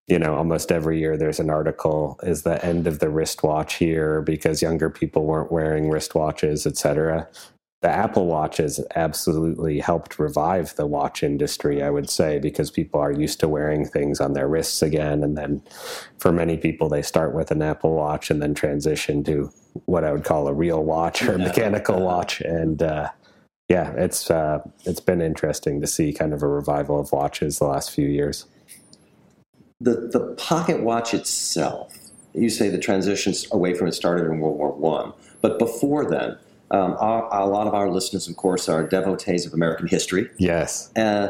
You 0.08 0.18
know, 0.18 0.36
almost 0.36 0.72
every 0.72 1.00
year 1.00 1.15
there's 1.15 1.39
an 1.39 1.51
article 1.51 2.20
is 2.24 2.41
the 2.41 2.63
end 2.65 2.88
of 2.88 3.00
the 3.00 3.10
wristwatch 3.10 3.75
here 3.75 4.22
because 4.22 4.62
younger 4.62 4.89
people 4.89 5.25
weren't 5.25 5.51
wearing 5.51 5.86
wristwatches, 5.86 6.65
et 6.65 6.77
cetera 6.77 7.30
the 7.82 7.90
Apple 7.90 8.28
Watch 8.28 8.58
has 8.58 8.80
absolutely 8.96 9.80
helped 9.80 10.20
revive 10.20 10.76
the 10.76 10.86
watch 10.86 11.24
industry, 11.24 11.82
I 11.82 11.90
would 11.90 12.12
say, 12.12 12.38
because 12.38 12.70
people 12.70 13.00
are 13.00 13.12
used 13.12 13.40
to 13.40 13.48
wearing 13.48 13.86
things 13.86 14.22
on 14.22 14.34
their 14.34 14.48
wrists 14.48 14.84
again. 14.84 15.24
And 15.24 15.36
then 15.36 15.64
for 16.20 16.32
many 16.32 16.58
people, 16.58 16.90
they 16.90 17.02
start 17.02 17.34
with 17.34 17.50
an 17.50 17.64
Apple 17.64 17.96
Watch 17.96 18.30
and 18.30 18.40
then 18.40 18.54
transition 18.54 19.24
to 19.24 19.52
what 19.86 20.04
I 20.04 20.12
would 20.12 20.24
call 20.24 20.48
a 20.48 20.54
real 20.54 20.84
watch 20.84 21.24
or 21.24 21.34
a 21.34 21.40
mechanical 21.40 22.00
watch. 22.02 22.40
And 22.42 22.84
uh, 22.84 23.10
yeah, 23.68 23.92
it's 23.94 24.30
uh, 24.30 24.60
it's 24.86 25.00
been 25.00 25.22
interesting 25.22 25.82
to 25.82 25.88
see 25.88 26.14
kind 26.14 26.34
of 26.34 26.44
a 26.44 26.48
revival 26.48 27.00
of 27.00 27.12
watches 27.12 27.58
the 27.58 27.66
last 27.66 27.90
few 27.90 28.08
years. 28.08 28.46
The 29.80 30.08
the 30.12 30.36
pocket 30.38 30.84
watch 30.84 31.16
itself, 31.16 31.92
you 32.36 32.52
say 32.52 32.70
the 32.70 32.78
transitions 32.78 33.48
away 33.52 33.74
from 33.74 33.88
it 33.88 33.94
started 33.94 34.26
in 34.26 34.40
World 34.40 34.60
War 34.60 34.72
One, 34.72 35.14
but 35.42 35.58
before 35.58 36.08
then 36.08 36.38
um, 36.72 36.96
our, 37.00 37.34
a 37.34 37.46
lot 37.46 37.68
of 37.68 37.74
our 37.74 37.90
listeners, 37.90 38.28
of 38.28 38.36
course, 38.36 38.68
are 38.70 38.88
devotees 38.88 39.46
of 39.46 39.54
American 39.54 39.88
history. 39.88 40.30
Yes. 40.38 40.92
Uh, 40.96 41.30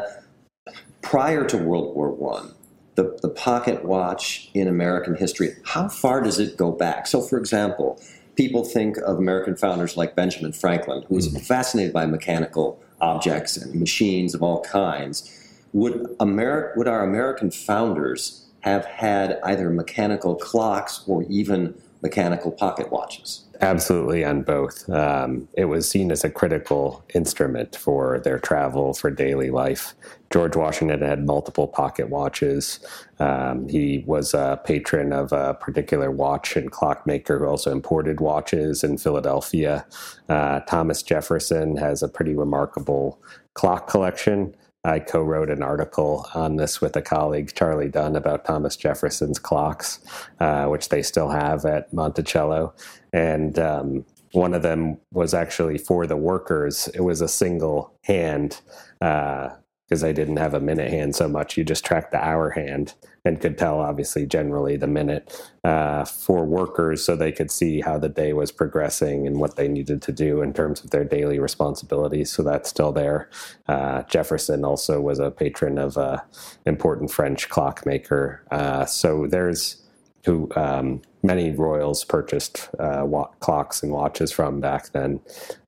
prior 1.02 1.46
to 1.46 1.58
World 1.58 1.96
War 1.96 2.12
One, 2.12 2.54
the, 2.96 3.18
the 3.22 3.30
pocket 3.30 3.84
watch 3.84 4.50
in 4.54 4.68
American 4.68 5.16
history, 5.16 5.56
how 5.66 5.90
far 5.90 6.22
does 6.22 6.40
it 6.40 6.58
go 6.58 6.72
back? 6.72 7.08
So, 7.08 7.22
for 7.22 7.38
example, 7.38 8.00
people 8.36 8.64
think 8.64 8.98
of 8.98 9.18
American 9.18 9.56
founders 9.56 9.98
like 9.98 10.16
Benjamin 10.16 10.54
Franklin, 10.54 11.04
who 11.08 11.16
was 11.16 11.28
mm-hmm. 11.28 11.38
fascinated 11.40 11.94
by 11.94 12.06
mechanical 12.06 12.80
objects 13.00 13.58
and 13.58 13.74
machines 13.76 14.36
of 14.36 14.44
all 14.44 14.62
kinds. 14.62 15.38
Would, 15.74 16.04
Ameri- 16.20 16.76
would 16.76 16.88
our 16.88 17.04
American 17.04 17.50
founders 17.50 18.46
have 18.60 18.86
had 18.86 19.40
either 19.44 19.70
mechanical 19.70 20.36
clocks 20.36 21.04
or 21.08 21.24
even 21.24 21.74
mechanical 22.02 22.52
pocket 22.52 22.92
watches? 22.92 23.46
Absolutely, 23.62 24.26
on 24.26 24.42
both. 24.42 24.90
Um, 24.90 25.48
it 25.54 25.66
was 25.66 25.88
seen 25.88 26.12
as 26.12 26.24
a 26.24 26.32
critical 26.32 27.04
instrument 27.14 27.76
for 27.76 28.20
their 28.20 28.40
travel, 28.40 28.94
for 28.96 29.12
daily 29.12 29.52
life. 29.52 29.94
George 30.32 30.56
Washington 30.56 31.02
had 31.02 31.26
multiple 31.26 31.68
pocket 31.68 32.10
watches. 32.10 32.80
Um, 33.20 33.68
he 33.68 34.04
was 34.08 34.34
a 34.34 34.60
patron 34.66 35.14
of 35.14 35.32
a 35.32 35.54
particular 35.54 36.10
watch 36.10 36.56
and 36.56 36.72
clockmaker 36.72 37.38
who 37.38 37.46
also 37.46 37.72
imported 37.72 38.20
watches 38.20 38.84
in 38.84 38.98
Philadelphia. 38.98 39.86
Uh, 40.28 40.62
Thomas 40.62 41.04
Jefferson 41.04 41.78
has 41.78 42.02
a 42.02 42.08
pretty 42.08 42.34
remarkable 42.34 43.22
clock 43.54 43.88
collection. 43.88 44.56
I 44.84 45.00
co 45.00 45.22
wrote 45.22 45.50
an 45.50 45.62
article 45.62 46.28
on 46.34 46.56
this 46.56 46.82
with 46.82 46.96
a 46.96 47.02
colleague, 47.02 47.54
Charlie 47.54 47.90
Dunn, 47.90 48.16
about 48.16 48.46
Thomas 48.46 48.76
Jefferson's 48.76 49.38
clocks, 49.38 50.00
uh, 50.40 50.66
which 50.66 50.90
they 50.90 51.04
still 51.04 51.30
have 51.30 51.66
at 51.66 51.94
Monticello. 51.94 52.74
And 53.14 53.60
um, 53.60 54.06
one 54.32 54.54
of 54.54 54.64
them 54.64 54.98
was 55.12 55.34
actually 55.34 55.78
for 55.78 56.08
the 56.08 56.18
workers, 56.18 56.88
it 56.90 57.02
was 57.02 57.22
a 57.22 57.28
single 57.28 57.94
hand. 58.04 58.62
Uh, 59.02 59.50
because 59.92 60.06
I 60.06 60.14
didn't 60.14 60.38
have 60.38 60.54
a 60.54 60.62
minute 60.62 60.90
hand 60.90 61.18
so 61.18 61.28
much. 61.28 61.58
You 61.58 61.66
just 61.66 61.84
tracked 61.84 62.12
the 62.12 62.26
hour 62.26 62.52
hand 62.52 62.94
and 63.26 63.42
could 63.42 63.58
tell, 63.58 63.82
obviously, 63.82 64.26
generally 64.26 64.78
the 64.78 64.88
minute 64.88 65.52
uh, 65.66 66.06
for 66.06 66.46
workers 66.46 67.04
so 67.04 67.14
they 67.14 67.34
could 67.34 67.52
see 67.52 67.82
how 67.82 67.98
the 67.98 68.08
day 68.08 68.32
was 68.32 68.54
progressing 68.54 69.28
and 69.28 69.42
what 69.42 69.58
they 69.58 69.68
needed 69.68 70.02
to 70.04 70.14
do 70.14 70.42
in 70.42 70.54
terms 70.54 70.82
of 70.82 70.92
their 70.92 71.04
daily 71.04 71.40
responsibilities. 71.40 72.32
So 72.32 72.42
that's 72.42 72.70
still 72.70 72.94
there. 72.94 73.30
Uh, 73.68 74.04
Jefferson 74.04 74.64
also 74.64 75.02
was 75.02 75.20
a 75.20 75.30
patron 75.30 75.78
of 75.78 75.98
an 75.98 76.22
important 76.66 77.12
French 77.12 77.50
clockmaker. 77.50 78.46
Uh, 78.50 78.86
so 78.86 79.28
there's 79.28 79.84
who 80.24 80.50
um, 80.56 81.02
many 81.22 81.52
royals 81.52 82.06
purchased 82.06 82.70
uh, 82.80 83.04
wa- 83.06 83.28
clocks 83.42 83.84
and 83.84 83.92
watches 83.92 84.32
from 84.32 84.62
back 84.62 84.94
then. 84.94 85.20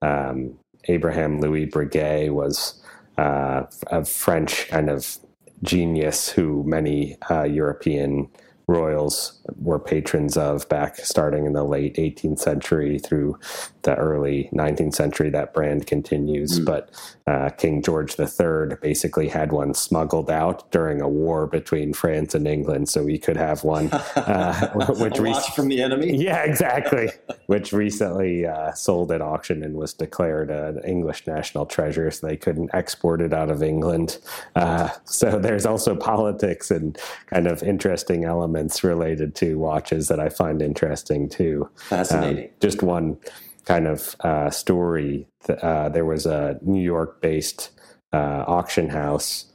Um, 0.02 0.58
Abraham 0.86 1.42
Louis 1.42 1.68
Breguet 1.68 2.32
was 2.32 2.83
uh, 3.18 3.64
a 3.88 4.06
French 4.06 4.68
kind 4.70 4.90
of 4.90 5.18
genius 5.62 6.30
who 6.30 6.64
many 6.64 7.18
uh, 7.30 7.44
European 7.44 8.30
royals 8.68 9.42
were 9.58 9.80
patrons 9.80 10.38
of 10.38 10.68
back 10.70 10.98
starting 10.98 11.46
in 11.46 11.54
the 11.54 11.64
late 11.64 11.96
18th 11.96 12.40
century 12.40 13.00
through 13.00 13.38
the 13.82 13.96
early 13.96 14.50
19th 14.54 14.96
century. 14.96 15.30
That 15.30 15.54
brand 15.54 15.86
continues, 15.88 16.60
mm. 16.60 16.66
but 16.66 16.90
uh, 17.28 17.50
King 17.50 17.82
George 17.82 18.20
III 18.20 18.78
basically 18.82 19.28
had 19.28 19.52
one 19.52 19.74
smuggled 19.74 20.30
out 20.30 20.70
during 20.72 21.02
a 21.02 21.08
war 21.08 21.48
between 21.48 21.94
France 21.94 22.36
and 22.36 22.48
England, 22.48 22.90
so 22.90 23.04
we 23.04 23.18
could 23.18 23.38
have 23.38 23.64
one. 23.64 23.92
Uh, 24.16 24.68
which 25.00 25.20
re- 25.20 25.36
from 25.56 25.68
the 25.68 25.82
enemy. 25.82 26.16
Yeah, 26.24 26.44
exactly. 26.44 27.10
which 27.48 27.74
recently 27.74 28.46
uh, 28.46 28.72
sold 28.74 29.12
at 29.12 29.22
auction 29.22 29.64
and 29.64 29.76
was 29.76 29.94
declared 29.94 30.50
an 30.50 30.80
English 30.86 31.28
national 31.28 31.66
treasure, 31.66 32.10
so 32.12 32.28
they 32.28 32.38
couldn't 32.38 32.70
export 32.74 33.22
it 33.22 33.34
out 33.34 33.50
of 33.50 33.62
England. 33.62 34.20
Uh, 34.56 34.90
so 35.04 35.40
there's 35.40 35.66
also 35.66 35.96
politics 35.96 36.72
and 36.72 36.98
kind 37.28 37.48
of 37.48 37.64
interesting 37.64 38.24
elements 38.24 38.84
related 38.84 39.33
to 39.36 39.58
watches 39.58 40.08
that 40.08 40.20
I 40.20 40.30
find 40.30 40.62
interesting 40.62 41.30
too. 41.30 41.70
Fascinating. 41.76 42.46
Um, 42.46 42.52
just 42.60 42.82
one 42.82 43.18
kind 43.66 43.88
of 43.88 44.16
uh, 44.22 44.50
story. 44.50 45.28
Uh, 45.48 45.90
there 45.90 46.06
was 46.06 46.26
a 46.26 46.60
New 46.62 46.82
York 46.82 47.22
based 47.22 47.72
uh, 48.12 48.44
auction 48.48 48.90
house 48.90 49.46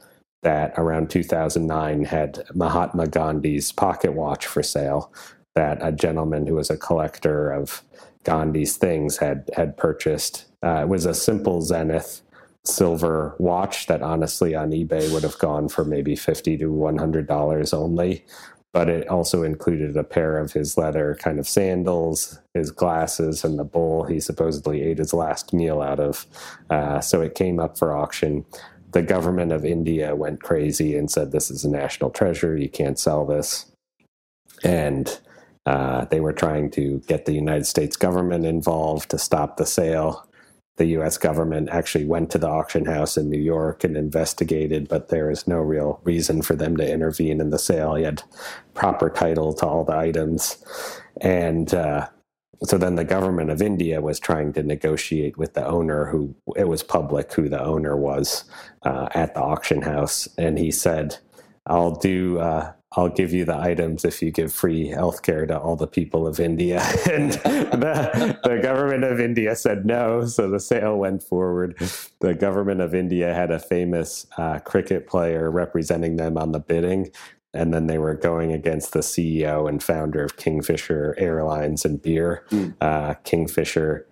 that 0.41 0.73
around 0.77 1.09
2009 1.09 2.05
had 2.05 2.43
Mahatma 2.53 3.07
Gandhi's 3.07 3.71
pocket 3.71 4.13
watch 4.13 4.45
for 4.45 4.63
sale 4.63 5.11
that 5.55 5.79
a 5.81 5.91
gentleman 5.91 6.47
who 6.47 6.55
was 6.55 6.69
a 6.69 6.77
collector 6.77 7.51
of 7.51 7.83
Gandhi's 8.23 8.77
things 8.77 9.17
had 9.17 9.49
had 9.55 9.77
purchased. 9.77 10.45
Uh, 10.63 10.81
it 10.81 10.89
was 10.89 11.05
a 11.05 11.13
simple 11.13 11.61
Zenith 11.61 12.21
silver 12.65 13.35
watch 13.39 13.87
that 13.87 14.01
honestly 14.01 14.53
on 14.53 14.71
eBay 14.71 15.11
would 15.13 15.23
have 15.23 15.39
gone 15.39 15.69
for 15.69 15.85
maybe 15.85 16.15
50 16.15 16.57
to 16.57 16.71
100 16.71 17.27
dollars 17.27 17.73
only 17.73 18.25
but 18.71 18.87
it 18.87 19.07
also 19.07 19.43
included 19.43 19.97
a 19.97 20.03
pair 20.03 20.37
of 20.37 20.53
his 20.53 20.77
leather 20.77 21.17
kind 21.19 21.39
of 21.39 21.47
sandals, 21.47 22.39
his 22.53 22.71
glasses, 22.71 23.43
and 23.43 23.57
the 23.57 23.63
bowl 23.63 24.03
he 24.03 24.19
supposedly 24.19 24.81
ate 24.83 24.99
his 24.99 25.13
last 25.13 25.53
meal 25.53 25.81
out 25.81 25.99
of. 25.99 26.25
Uh, 26.69 26.99
so 27.01 27.21
it 27.21 27.35
came 27.35 27.59
up 27.59 27.77
for 27.77 27.95
auction. 27.95 28.45
The 28.91 29.01
government 29.01 29.51
of 29.51 29.65
India 29.65 30.15
went 30.15 30.43
crazy 30.43 30.95
and 30.95 31.09
said, 31.09 31.31
This 31.31 31.49
is 31.49 31.65
a 31.65 31.69
national 31.69 32.11
treasure. 32.11 32.55
You 32.55 32.69
can't 32.69 32.99
sell 32.99 33.25
this. 33.25 33.65
And 34.63 35.19
uh, 35.65 36.05
they 36.05 36.19
were 36.19 36.33
trying 36.33 36.69
to 36.71 36.99
get 37.07 37.25
the 37.25 37.33
United 37.33 37.65
States 37.65 37.95
government 37.95 38.45
involved 38.45 39.09
to 39.09 39.17
stop 39.17 39.57
the 39.57 39.65
sale 39.65 40.28
the 40.79 40.97
US 40.97 41.17
government 41.17 41.69
actually 41.69 42.05
went 42.05 42.31
to 42.31 42.37
the 42.37 42.47
auction 42.47 42.85
house 42.85 43.17
in 43.17 43.29
New 43.29 43.39
York 43.39 43.83
and 43.83 43.95
investigated, 43.95 44.87
but 44.87 45.09
there 45.09 45.29
is 45.29 45.45
no 45.45 45.57
real 45.57 45.99
reason 46.03 46.41
for 46.41 46.55
them 46.55 46.77
to 46.77 46.91
intervene 46.91 47.39
in 47.39 47.51
the 47.51 47.59
sale. 47.59 47.95
He 47.95 48.03
had 48.03 48.23
proper 48.73 49.09
title 49.09 49.53
to 49.55 49.67
all 49.67 49.83
the 49.83 49.95
items. 49.95 50.57
And 51.21 51.73
uh, 51.73 52.07
so 52.63 52.77
then 52.77 52.95
the 52.95 53.03
government 53.03 53.51
of 53.51 53.61
India 53.61 54.01
was 54.01 54.19
trying 54.19 54.53
to 54.53 54.63
negotiate 54.63 55.37
with 55.37 55.53
the 55.53 55.67
owner, 55.67 56.05
who 56.05 56.33
it 56.55 56.69
was 56.69 56.81
public 56.81 57.33
who 57.33 57.49
the 57.49 57.61
owner 57.61 57.97
was 57.97 58.45
uh, 58.83 59.09
at 59.13 59.33
the 59.33 59.41
auction 59.41 59.81
house. 59.81 60.29
And 60.37 60.57
he 60.57 60.71
said, 60.71 61.17
I'll 61.67 61.95
do. 61.95 62.39
Uh, 62.39 62.71
I'll 62.93 63.09
give 63.09 63.31
you 63.31 63.45
the 63.45 63.57
items 63.57 64.03
if 64.03 64.21
you 64.21 64.31
give 64.31 64.51
free 64.51 64.89
healthcare 64.89 65.47
to 65.47 65.59
all 65.59 65.75
the 65.75 65.87
people 65.87 66.25
of 66.25 66.39
India. 66.39 66.79
and 67.11 67.33
the, 67.33 68.39
the, 68.43 68.59
government 68.63 69.03
of 69.03 69.19
India 69.19 69.55
said 69.55 69.85
no, 69.85 70.25
so 70.25 70.49
the 70.49 70.59
sale 70.59 70.97
went 70.97 71.21
forward. 71.21 71.79
The 72.19 72.33
government 72.33 72.81
of 72.81 72.95
India 72.95 73.31
had 73.33 73.51
a 73.51 73.59
famous 73.59 74.25
uh, 74.37 74.59
cricket 74.59 75.05
player 75.07 75.51
representing 75.51 76.15
them 76.15 76.35
on 76.35 76.51
the 76.51 76.59
bidding. 76.59 77.11
And 77.53 77.73
then 77.73 77.87
they 77.87 77.99
were 77.99 78.15
going 78.15 78.53
against 78.53 78.93
the 78.93 78.99
CEO 78.99 79.69
and 79.69 79.81
founder 79.81 80.23
of 80.23 80.37
Kingfisher 80.37 81.15
Airlines 81.17 81.85
and 81.85 82.01
Beer. 82.01 82.43
Mm. 82.49 82.75
Uh, 82.81 83.15
Kingfisher 83.23 84.07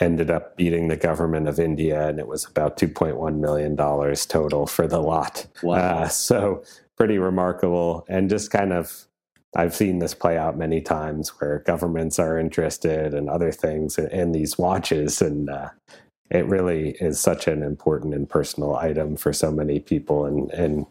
ended 0.00 0.30
up 0.30 0.56
beating 0.56 0.88
the 0.88 0.96
government 0.96 1.48
of 1.48 1.58
India, 1.58 2.08
and 2.08 2.18
it 2.18 2.26
was 2.26 2.44
about 2.44 2.76
$2.1 2.76 3.38
million 3.38 3.76
total 3.76 4.66
for 4.66 4.86
the 4.86 5.00
lot. 5.00 5.46
Wow. 5.62 5.76
Uh, 5.76 6.08
so 6.08 6.62
pretty 6.96 7.18
remarkable 7.18 8.06
and 8.08 8.30
just 8.30 8.50
kind 8.50 8.72
of 8.72 9.06
I've 9.56 9.74
seen 9.74 10.00
this 10.00 10.14
play 10.14 10.36
out 10.36 10.58
many 10.58 10.82
times 10.82 11.30
where 11.40 11.60
governments 11.60 12.18
are 12.18 12.38
interested 12.38 13.14
in 13.14 13.28
other 13.28 13.50
things 13.50 13.96
in, 13.96 14.08
in 14.08 14.32
these 14.32 14.58
watches, 14.58 15.22
and 15.22 15.48
uh, 15.48 15.70
it 16.30 16.44
really 16.46 16.90
is 17.00 17.18
such 17.18 17.48
an 17.48 17.62
important 17.62 18.12
and 18.12 18.28
personal 18.28 18.76
item 18.76 19.16
for 19.16 19.32
so 19.32 19.50
many 19.50 19.80
people 19.80 20.26
and, 20.26 20.50
and 20.50 20.86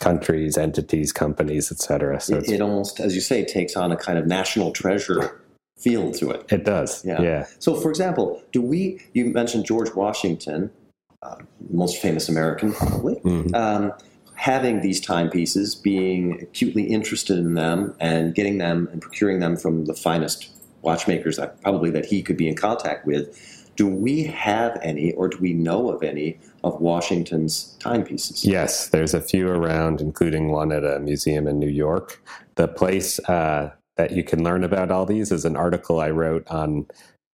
countries, 0.00 0.56
entities, 0.56 1.12
companies, 1.12 1.70
etc. 1.70 2.18
So 2.20 2.38
it, 2.38 2.48
it 2.48 2.60
almost, 2.62 3.00
as 3.00 3.14
you 3.14 3.20
say, 3.20 3.44
takes 3.44 3.76
on 3.76 3.92
a 3.92 3.96
kind 3.96 4.18
of 4.18 4.26
national 4.26 4.72
treasure 4.72 5.42
feel 5.76 6.12
to 6.12 6.30
it. 6.30 6.44
It 6.50 6.64
does. 6.64 7.04
Yeah. 7.04 7.20
yeah. 7.20 7.46
So, 7.58 7.74
for 7.74 7.90
example, 7.90 8.42
do 8.52 8.62
we? 8.62 9.00
You 9.12 9.26
mentioned 9.26 9.66
George 9.66 9.94
Washington, 9.94 10.70
uh, 11.22 11.36
most 11.70 12.00
famous 12.00 12.28
American, 12.28 12.72
probably. 12.72 13.16
Mm-hmm. 13.16 13.54
Um, 13.54 13.92
having 14.34 14.82
these 14.82 15.00
timepieces, 15.00 15.74
being 15.74 16.42
acutely 16.42 16.84
interested 16.84 17.38
in 17.38 17.54
them, 17.54 17.94
and 18.00 18.34
getting 18.34 18.58
them 18.58 18.88
and 18.92 19.00
procuring 19.00 19.40
them 19.40 19.56
from 19.56 19.86
the 19.86 19.94
finest 19.94 20.50
watchmakers 20.82 21.36
that 21.36 21.60
probably 21.62 21.90
that 21.90 22.06
he 22.06 22.22
could 22.22 22.36
be 22.36 22.48
in 22.48 22.54
contact 22.54 23.06
with. 23.06 23.52
Do 23.76 23.86
we 23.86 24.22
have 24.22 24.78
any, 24.82 25.12
or 25.12 25.28
do 25.28 25.36
we 25.38 25.52
know 25.52 25.90
of 25.90 26.02
any, 26.02 26.38
of 26.64 26.80
Washington's 26.80 27.76
timepieces? 27.78 28.42
Yes, 28.42 28.88
there's 28.88 29.12
a 29.12 29.20
few 29.20 29.48
around, 29.48 30.00
including 30.00 30.48
one 30.48 30.72
at 30.72 30.82
a 30.82 30.98
museum 30.98 31.46
in 31.46 31.58
New 31.58 31.68
York. 31.68 32.22
The 32.54 32.68
place 32.68 33.18
uh, 33.28 33.72
that 33.96 34.12
you 34.12 34.22
can 34.22 34.44
learn 34.44 34.64
about 34.64 34.90
all 34.90 35.06
these 35.06 35.32
is 35.32 35.44
an 35.44 35.56
article 35.56 36.00
I 36.00 36.10
wrote 36.10 36.46
on 36.48 36.86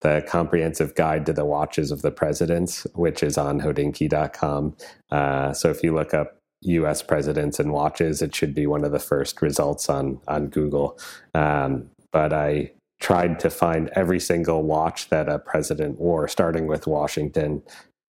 the 0.02 0.24
comprehensive 0.28 0.96
guide 0.96 1.26
to 1.28 1.34
the 1.34 1.46
watches 1.46 1.92
of 1.92 2.02
the 2.02 2.12
presidents, 2.12 2.86
which 2.96 3.22
is 3.22 3.38
on 3.38 3.62
hodinkee.com. 3.62 4.76
Uh, 5.12 5.54
so 5.54 5.70
if 5.70 5.84
you 5.84 5.94
look 5.94 6.14
up 6.14 6.38
U.S. 6.64 7.02
presidents 7.02 7.60
and 7.60 7.72
watches, 7.72 8.22
it 8.22 8.36
should 8.36 8.54
be 8.54 8.68
one 8.68 8.84
of 8.84 8.92
the 8.92 9.00
first 9.00 9.42
results 9.42 9.90
on 9.90 10.20
on 10.28 10.48
Google. 10.48 11.00
Um, 11.34 11.90
but 12.12 12.34
I 12.34 12.72
tried 13.00 13.40
to 13.40 13.50
find 13.50 13.90
every 13.96 14.20
single 14.20 14.64
watch 14.64 15.10
that 15.10 15.28
a 15.28 15.40
president 15.40 16.00
wore, 16.00 16.28
starting 16.28 16.68
with 16.68 16.86
Washington, 16.86 17.64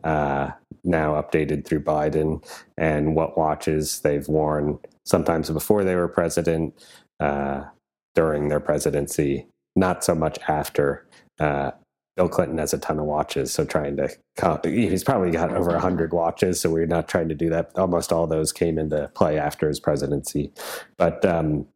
uh, 0.05 0.51
now 0.85 1.15
updated 1.15 1.65
through 1.65 1.83
Biden, 1.83 2.45
and 2.77 3.17
what 3.17 3.39
watches 3.39 4.01
they've 4.01 4.29
worn 4.29 4.79
sometimes 5.07 5.49
before 5.51 5.83
they 5.83 5.97
were 5.97 6.09
president, 6.09 6.75
uh, 7.21 7.63
during 8.15 8.49
their 8.49 8.61
presidency, 8.61 9.47
not 9.77 10.05
so 10.05 10.15
much 10.15 10.39
after. 10.49 11.07
Uh, 11.39 11.73
Bill 12.17 12.29
Clinton 12.29 12.59
has 12.59 12.75
a 12.75 12.79
ton 12.79 12.99
of 12.99 13.07
watches, 13.07 13.53
so 13.53 13.65
trying 13.65 13.97
to 13.97 14.11
count, 14.37 14.67
he's 14.67 15.03
probably 15.03 15.31
got 15.31 15.51
over 15.53 15.79
hundred 15.79 16.13
watches. 16.13 16.61
So 16.61 16.69
we're 16.69 16.87
not 16.87 17.09
trying 17.09 17.31
to 17.31 17.35
do 17.35 17.49
that. 17.49 17.71
Almost 17.77 18.13
all 18.13 18.27
those 18.27 18.53
came 18.53 18.79
into 18.79 19.11
play 19.15 19.39
after 19.39 19.67
his 19.67 19.81
presidency, 19.81 20.53
but 20.99 21.25
um, 21.25 21.67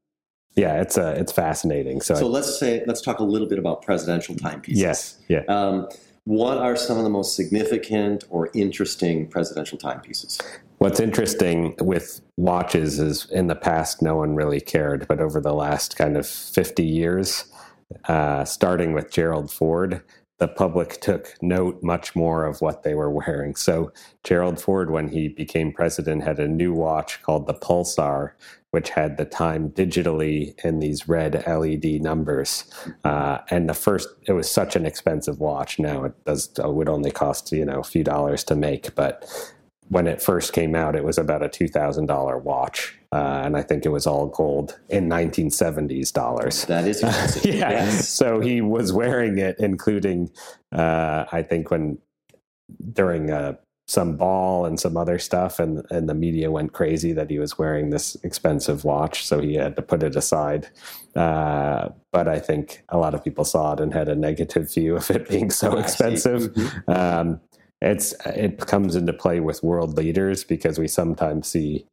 yeah, 0.54 0.80
it's 0.80 0.98
uh, 0.98 1.14
it's 1.16 1.32
fascinating. 1.32 2.02
So, 2.02 2.14
so 2.16 2.26
I, 2.26 2.28
let's 2.28 2.58
say 2.58 2.82
let's 2.86 3.00
talk 3.00 3.18
a 3.18 3.24
little 3.24 3.48
bit 3.48 3.58
about 3.58 3.80
presidential 3.80 4.34
timepieces. 4.34 4.82
Yes, 4.82 5.18
yeah. 5.28 5.42
Um, 5.48 5.88
what 6.24 6.58
are 6.58 6.76
some 6.76 6.98
of 6.98 7.04
the 7.04 7.10
most 7.10 7.36
significant 7.36 8.24
or 8.28 8.50
interesting 8.52 9.28
presidential 9.28 9.78
timepieces? 9.78 10.38
What's 10.78 11.00
interesting 11.00 11.74
with 11.80 12.20
watches 12.36 12.98
is 12.98 13.30
in 13.30 13.46
the 13.46 13.54
past, 13.54 14.02
no 14.02 14.16
one 14.16 14.34
really 14.34 14.60
cared, 14.60 15.08
but 15.08 15.20
over 15.20 15.40
the 15.40 15.54
last 15.54 15.96
kind 15.96 16.18
of 16.18 16.26
50 16.26 16.84
years, 16.84 17.46
uh, 18.08 18.44
starting 18.44 18.92
with 18.92 19.10
Gerald 19.10 19.50
Ford, 19.50 20.02
the 20.38 20.48
public 20.48 21.00
took 21.00 21.34
note 21.40 21.82
much 21.82 22.14
more 22.14 22.44
of 22.44 22.60
what 22.60 22.82
they 22.82 22.94
were 22.94 23.10
wearing. 23.10 23.56
So, 23.56 23.90
Gerald 24.22 24.60
Ford, 24.60 24.90
when 24.90 25.08
he 25.08 25.28
became 25.28 25.72
president, 25.72 26.24
had 26.24 26.38
a 26.38 26.48
new 26.48 26.74
watch 26.74 27.22
called 27.22 27.46
the 27.46 27.54
Pulsar, 27.54 28.32
which 28.70 28.90
had 28.90 29.16
the 29.16 29.24
time 29.24 29.70
digitally 29.70 30.62
in 30.62 30.80
these 30.80 31.08
red 31.08 31.42
LED 31.46 32.02
numbers. 32.02 32.64
Uh, 33.02 33.38
and 33.48 33.66
the 33.66 33.74
first, 33.74 34.08
it 34.28 34.32
was 34.32 34.50
such 34.50 34.76
an 34.76 34.84
expensive 34.84 35.40
watch. 35.40 35.78
Now 35.78 36.04
it 36.04 36.24
does 36.26 36.50
it 36.58 36.74
would 36.74 36.90
only 36.90 37.10
cost 37.10 37.50
you 37.52 37.64
know 37.64 37.80
a 37.80 37.84
few 37.84 38.04
dollars 38.04 38.44
to 38.44 38.54
make, 38.54 38.94
but 38.94 39.24
when 39.88 40.06
it 40.06 40.20
first 40.20 40.52
came 40.52 40.74
out, 40.74 40.96
it 40.96 41.04
was 41.04 41.18
about 41.18 41.42
a 41.42 41.48
two 41.48 41.68
thousand 41.68 42.06
dollar 42.06 42.38
watch, 42.38 42.96
uh, 43.12 43.42
and 43.44 43.56
I 43.56 43.62
think 43.62 43.86
it 43.86 43.90
was 43.90 44.06
all 44.06 44.26
gold 44.26 44.78
in 44.88 45.08
nineteen 45.08 45.50
seventies 45.50 46.10
dollars. 46.10 46.64
That 46.64 46.86
is 46.86 47.02
expensive. 47.02 47.44
yeah. 47.54 47.70
Yes. 47.70 48.08
So 48.08 48.40
he 48.40 48.60
was 48.60 48.92
wearing 48.92 49.38
it, 49.38 49.56
including 49.58 50.30
uh, 50.72 51.26
I 51.30 51.42
think 51.42 51.70
when 51.70 51.98
during 52.92 53.30
a 53.30 53.58
some 53.88 54.16
ball 54.16 54.66
and 54.66 54.80
some 54.80 54.96
other 54.96 55.18
stuff 55.18 55.60
and 55.60 55.84
and 55.90 56.08
the 56.08 56.14
media 56.14 56.50
went 56.50 56.72
crazy 56.72 57.12
that 57.12 57.30
he 57.30 57.38
was 57.38 57.56
wearing 57.56 57.90
this 57.90 58.16
expensive 58.24 58.84
watch 58.84 59.24
so 59.24 59.40
he 59.40 59.54
had 59.54 59.76
to 59.76 59.82
put 59.82 60.02
it 60.02 60.16
aside 60.16 60.68
uh, 61.14 61.88
but 62.12 62.26
i 62.26 62.38
think 62.38 62.82
a 62.88 62.98
lot 62.98 63.14
of 63.14 63.22
people 63.22 63.44
saw 63.44 63.74
it 63.74 63.80
and 63.80 63.94
had 63.94 64.08
a 64.08 64.16
negative 64.16 64.72
view 64.74 64.96
of 64.96 65.08
it 65.10 65.28
being 65.28 65.50
so 65.50 65.76
expensive 65.78 66.52
mm-hmm. 66.52 66.90
um, 66.90 67.40
it's 67.86 68.14
it 68.26 68.58
comes 68.66 68.96
into 68.96 69.12
play 69.12 69.40
with 69.40 69.62
world 69.62 69.96
leaders 69.96 70.44
because 70.44 70.78
we 70.78 70.88
sometimes 70.88 71.48
see 71.48 71.86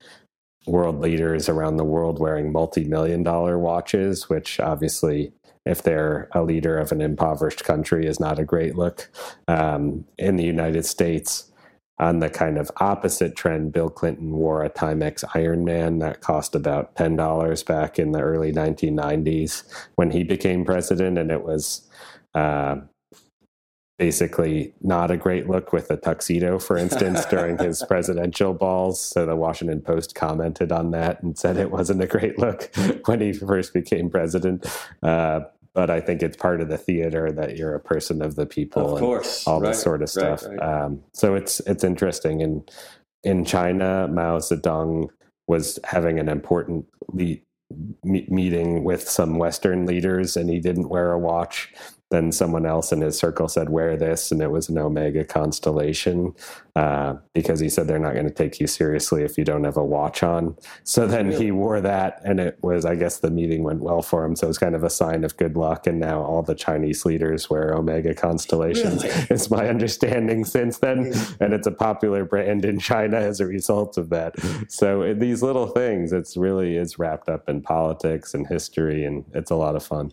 world 0.65 0.99
leaders 0.99 1.49
around 1.49 1.77
the 1.77 1.83
world 1.83 2.19
wearing 2.19 2.51
multi-million 2.51 3.23
dollar 3.23 3.59
watches 3.59 4.29
which 4.29 4.59
obviously 4.59 5.31
if 5.65 5.81
they're 5.83 6.27
a 6.33 6.43
leader 6.43 6.77
of 6.77 6.91
an 6.91 7.01
impoverished 7.01 7.63
country 7.63 8.05
is 8.05 8.19
not 8.19 8.39
a 8.39 8.45
great 8.45 8.75
look 8.75 9.09
um, 9.47 10.05
in 10.17 10.35
the 10.35 10.43
united 10.45 10.85
states 10.85 11.51
on 11.99 12.19
the 12.19 12.29
kind 12.29 12.57
of 12.57 12.71
opposite 12.77 13.35
trend, 13.35 13.71
Bill 13.71 13.89
Clinton 13.89 14.31
wore 14.31 14.63
a 14.63 14.69
Timex 14.69 15.23
Ironman 15.23 15.99
that 15.99 16.21
cost 16.21 16.55
about 16.55 16.95
$10 16.95 17.65
back 17.65 17.99
in 17.99 18.11
the 18.11 18.19
early 18.19 18.51
1990s 18.51 19.63
when 19.95 20.09
he 20.09 20.23
became 20.23 20.65
president. 20.65 21.19
And 21.19 21.31
it 21.31 21.43
was 21.43 21.87
uh, 22.33 22.77
basically 24.03 24.73
not 24.81 25.09
a 25.11 25.15
great 25.15 25.49
look 25.49 25.71
with 25.71 25.89
a 25.89 25.95
tuxedo, 25.95 26.59
for 26.59 26.77
instance, 26.77 27.23
during 27.29 27.57
his 27.57 27.81
presidential 27.87 28.53
balls. 28.53 28.99
So 28.99 29.25
the 29.25 29.37
Washington 29.37 29.79
Post 29.79 30.13
commented 30.13 30.73
on 30.73 30.91
that 30.91 31.23
and 31.23 31.37
said 31.37 31.55
it 31.55 31.71
wasn't 31.71 32.03
a 32.03 32.07
great 32.07 32.37
look 32.37 32.69
when 33.05 33.21
he 33.21 33.31
first 33.31 33.73
became 33.73 34.09
president. 34.09 34.65
Uh, 35.01 35.41
but 35.73 35.89
I 35.89 36.01
think 36.01 36.21
it's 36.21 36.35
part 36.35 36.59
of 36.59 36.67
the 36.67 36.77
theater 36.77 37.31
that 37.31 37.55
you're 37.55 37.75
a 37.75 37.79
person 37.79 38.21
of 38.21 38.35
the 38.35 38.45
people 38.45 38.95
of 38.95 38.99
course. 38.99 39.47
and 39.47 39.53
all 39.53 39.61
right, 39.61 39.69
this 39.69 39.81
sort 39.81 40.01
of 40.01 40.09
stuff. 40.09 40.43
Right, 40.43 40.59
right. 40.59 40.83
Um, 40.83 41.01
so 41.13 41.35
it's 41.35 41.61
it's 41.61 41.85
interesting. 41.85 42.43
And 42.43 42.69
in 43.23 43.45
China, 43.45 44.09
Mao 44.09 44.39
Zedong 44.39 45.07
was 45.47 45.79
having 45.85 46.19
an 46.19 46.27
important 46.27 46.87
le- 47.07 47.37
meeting 48.03 48.83
with 48.83 49.07
some 49.07 49.39
Western 49.39 49.85
leaders, 49.85 50.35
and 50.35 50.49
he 50.49 50.59
didn't 50.59 50.89
wear 50.89 51.13
a 51.13 51.19
watch 51.19 51.73
then 52.13 52.31
someone 52.31 52.65
else 52.65 52.91
in 52.91 53.01
his 53.01 53.17
circle 53.17 53.47
said, 53.47 53.69
Wear 53.69 53.97
this. 53.97 54.31
And 54.31 54.41
it 54.41 54.51
was 54.51 54.69
an 54.69 54.77
Omega 54.77 55.25
constellation 55.25 56.35
uh, 56.75 57.15
because 57.33 57.59
he 57.59 57.69
said 57.69 57.87
they're 57.87 57.99
not 57.99 58.13
going 58.13 58.27
to 58.27 58.33
take 58.33 58.59
you 58.59 58.67
seriously 58.67 59.23
if 59.23 59.37
you 59.37 59.43
don't 59.43 59.63
have 59.63 59.77
a 59.77 59.83
watch 59.83 60.21
on. 60.21 60.55
So 60.83 61.07
then 61.07 61.31
he 61.31 61.51
wore 61.51 61.81
that, 61.81 62.21
and 62.23 62.39
it 62.39 62.57
was, 62.61 62.85
I 62.85 62.95
guess, 62.95 63.19
the 63.19 63.31
meeting 63.31 63.63
went 63.63 63.81
well 63.81 64.01
for 64.01 64.23
him. 64.25 64.35
So 64.35 64.45
it 64.45 64.49
was 64.49 64.57
kind 64.59 64.75
of 64.75 64.83
a 64.83 64.89
sign 64.89 65.23
of 65.23 65.35
good 65.37 65.57
luck. 65.57 65.87
And 65.87 65.99
now 65.99 66.21
all 66.21 66.43
the 66.43 66.55
Chinese 66.55 67.03
leaders 67.03 67.49
wear 67.49 67.73
Omega 67.73 68.13
constellations, 68.13 69.03
really? 69.03 69.15
is 69.31 69.49
my 69.49 69.67
understanding 69.67 70.45
since 70.45 70.77
then. 70.77 71.13
And 71.39 71.53
it's 71.53 71.67
a 71.67 71.71
popular 71.71 72.25
brand 72.25 72.63
in 72.63 72.79
China 72.79 73.17
as 73.17 73.39
a 73.39 73.47
result 73.47 73.97
of 73.97 74.09
that. 74.09 74.35
So 74.67 75.13
these 75.15 75.41
little 75.41 75.67
things, 75.67 76.13
it's 76.13 76.37
really 76.37 76.77
is 76.77 76.99
wrapped 76.99 77.27
up 77.27 77.49
in 77.49 77.61
politics 77.61 78.35
and 78.35 78.45
history, 78.45 79.03
and 79.03 79.25
it's 79.33 79.49
a 79.51 79.55
lot 79.55 79.75
of 79.75 79.83
fun 79.83 80.11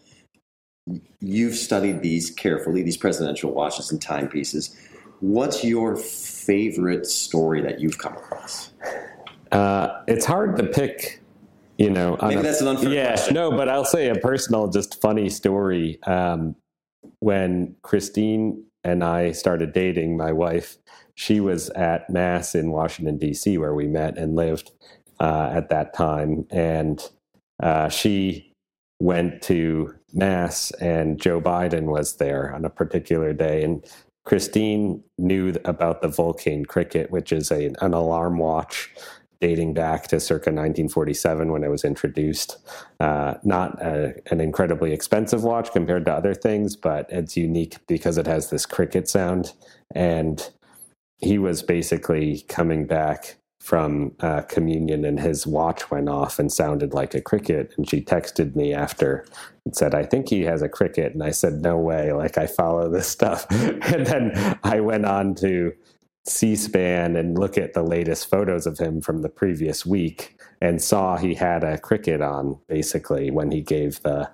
you've 1.20 1.54
studied 1.54 2.02
these 2.02 2.30
carefully, 2.30 2.82
these 2.82 2.96
presidential 2.96 3.52
watches 3.52 3.90
and 3.90 4.00
timepieces. 4.00 4.76
What's 5.20 5.62
your 5.62 5.96
favorite 5.96 7.06
story 7.06 7.60
that 7.62 7.80
you've 7.80 7.98
come 7.98 8.14
across? 8.14 8.72
Uh, 9.52 10.02
it's 10.06 10.24
hard 10.24 10.56
to 10.56 10.64
pick, 10.64 11.20
you 11.78 11.90
know. 11.90 12.16
Maybe 12.22 12.36
a, 12.36 12.42
that's 12.42 12.60
an 12.60 12.68
unfair 12.68 12.90
yeah, 12.90 13.08
question. 13.08 13.34
no, 13.34 13.50
but 13.50 13.68
I'll 13.68 13.84
say 13.84 14.08
a 14.08 14.14
personal, 14.14 14.68
just 14.68 15.00
funny 15.00 15.28
story. 15.28 16.02
Um, 16.04 16.56
when 17.18 17.76
Christine 17.82 18.64
and 18.84 19.04
I 19.04 19.32
started 19.32 19.72
dating, 19.72 20.16
my 20.16 20.32
wife, 20.32 20.78
she 21.14 21.40
was 21.40 21.68
at 21.70 22.08
Mass 22.08 22.54
in 22.54 22.70
Washington 22.70 23.18
D.C. 23.18 23.58
where 23.58 23.74
we 23.74 23.86
met 23.86 24.16
and 24.16 24.36
lived 24.36 24.70
uh, 25.18 25.50
at 25.52 25.68
that 25.68 25.92
time, 25.92 26.46
and 26.50 27.02
uh, 27.62 27.90
she 27.90 28.52
went 29.00 29.42
to 29.42 29.94
mass 30.12 30.70
and 30.72 31.20
Joe 31.20 31.40
Biden 31.40 31.84
was 31.84 32.16
there 32.16 32.54
on 32.54 32.64
a 32.64 32.70
particular 32.70 33.32
day 33.32 33.62
and 33.62 33.84
Christine 34.24 35.02
knew 35.18 35.54
about 35.64 36.02
the 36.02 36.08
Vulcain 36.08 36.66
cricket, 36.66 37.10
which 37.10 37.32
is 37.32 37.50
a, 37.50 37.72
an 37.80 37.94
alarm 37.94 38.38
watch 38.38 38.90
dating 39.40 39.72
back 39.72 40.06
to 40.08 40.20
circa 40.20 40.50
1947 40.50 41.50
when 41.50 41.64
it 41.64 41.68
was 41.68 41.84
introduced. 41.84 42.58
Uh, 43.00 43.34
not 43.42 43.80
a, 43.82 44.14
an 44.30 44.40
incredibly 44.40 44.92
expensive 44.92 45.42
watch 45.42 45.72
compared 45.72 46.04
to 46.04 46.12
other 46.12 46.34
things, 46.34 46.76
but 46.76 47.06
it's 47.10 47.36
unique 47.36 47.78
because 47.86 48.18
it 48.18 48.26
has 48.26 48.50
this 48.50 48.66
cricket 48.66 49.08
sound. 49.08 49.52
And 49.94 50.50
he 51.16 51.38
was 51.38 51.62
basically 51.62 52.44
coming 52.48 52.86
back 52.86 53.36
from 53.60 54.12
uh, 54.20 54.40
communion 54.42 55.04
and 55.04 55.20
his 55.20 55.46
watch 55.46 55.90
went 55.90 56.08
off 56.08 56.38
and 56.38 56.50
sounded 56.50 56.94
like 56.94 57.14
a 57.14 57.20
cricket. 57.20 57.72
And 57.76 57.88
she 57.88 58.00
texted 58.00 58.56
me 58.56 58.72
after 58.72 59.26
and 59.64 59.76
said 59.76 59.94
i 59.94 60.04
think 60.04 60.28
he 60.28 60.42
has 60.42 60.62
a 60.62 60.68
cricket. 60.68 61.12
And 61.12 61.22
i 61.22 61.30
said 61.30 61.62
no 61.62 61.76
way. 61.76 62.12
Like 62.12 62.38
i 62.38 62.46
follow 62.46 62.90
this 62.90 63.06
stuff. 63.06 63.46
And 63.50 64.06
then 64.06 64.58
i 64.64 64.80
went 64.80 65.04
on 65.04 65.34
to 65.36 65.72
c-span 66.26 67.16
and 67.16 67.38
look 67.38 67.56
at 67.56 67.72
the 67.72 67.82
latest 67.82 68.28
photos 68.28 68.66
of 68.66 68.78
him 68.78 69.00
from 69.00 69.22
the 69.22 69.28
previous 69.28 69.86
week 69.86 70.38
and 70.60 70.82
saw 70.82 71.16
he 71.16 71.34
had 71.34 71.64
a 71.64 71.78
cricket 71.78 72.20
on 72.20 72.58
basically 72.68 73.30
when 73.30 73.50
he 73.50 73.62
gave 73.62 74.02
the 74.02 74.30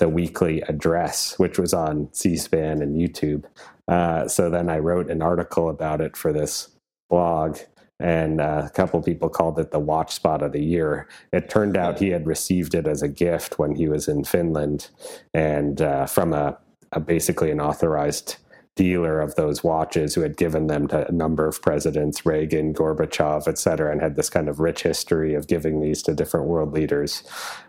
the 0.00 0.08
weekly 0.08 0.62
address, 0.62 1.38
which 1.38 1.58
was 1.58 1.72
on 1.72 2.08
C 2.12 2.36
SPAN 2.36 2.82
and 2.82 2.96
YouTube. 2.96 3.44
Uh, 3.86 4.26
so 4.26 4.50
then 4.50 4.70
I 4.70 4.78
wrote 4.78 5.10
an 5.10 5.20
article 5.20 5.68
about 5.68 6.00
it 6.00 6.16
for 6.16 6.32
this 6.32 6.70
blog 7.10 7.58
and 8.00 8.40
uh, 8.40 8.62
a 8.64 8.70
couple 8.70 9.00
people 9.02 9.28
called 9.28 9.58
it 9.58 9.70
the 9.70 9.78
watch 9.78 10.12
spot 10.12 10.42
of 10.42 10.52
the 10.52 10.64
year. 10.64 11.06
It 11.32 11.50
turned 11.50 11.76
out 11.76 11.98
he 11.98 12.08
had 12.08 12.26
received 12.26 12.74
it 12.74 12.86
as 12.86 13.02
a 13.02 13.08
gift 13.08 13.58
when 13.58 13.76
he 13.76 13.88
was 13.88 14.08
in 14.08 14.24
Finland, 14.24 14.88
and 15.34 15.80
uh, 15.80 16.06
from 16.06 16.32
a, 16.32 16.58
a, 16.92 17.00
basically 17.00 17.50
an 17.50 17.60
authorized 17.60 18.36
dealer 18.76 19.20
of 19.20 19.34
those 19.34 19.62
watches 19.62 20.14
who 20.14 20.22
had 20.22 20.36
given 20.36 20.66
them 20.66 20.88
to 20.88 21.06
a 21.06 21.12
number 21.12 21.46
of 21.46 21.60
presidents, 21.60 22.24
Reagan, 22.24 22.72
Gorbachev, 22.72 23.46
et 23.46 23.58
cetera, 23.58 23.92
and 23.92 24.00
had 24.00 24.16
this 24.16 24.30
kind 24.30 24.48
of 24.48 24.58
rich 24.58 24.82
history 24.82 25.34
of 25.34 25.46
giving 25.46 25.80
these 25.80 26.02
to 26.04 26.14
different 26.14 26.46
world 26.46 26.72
leaders. 26.72 27.22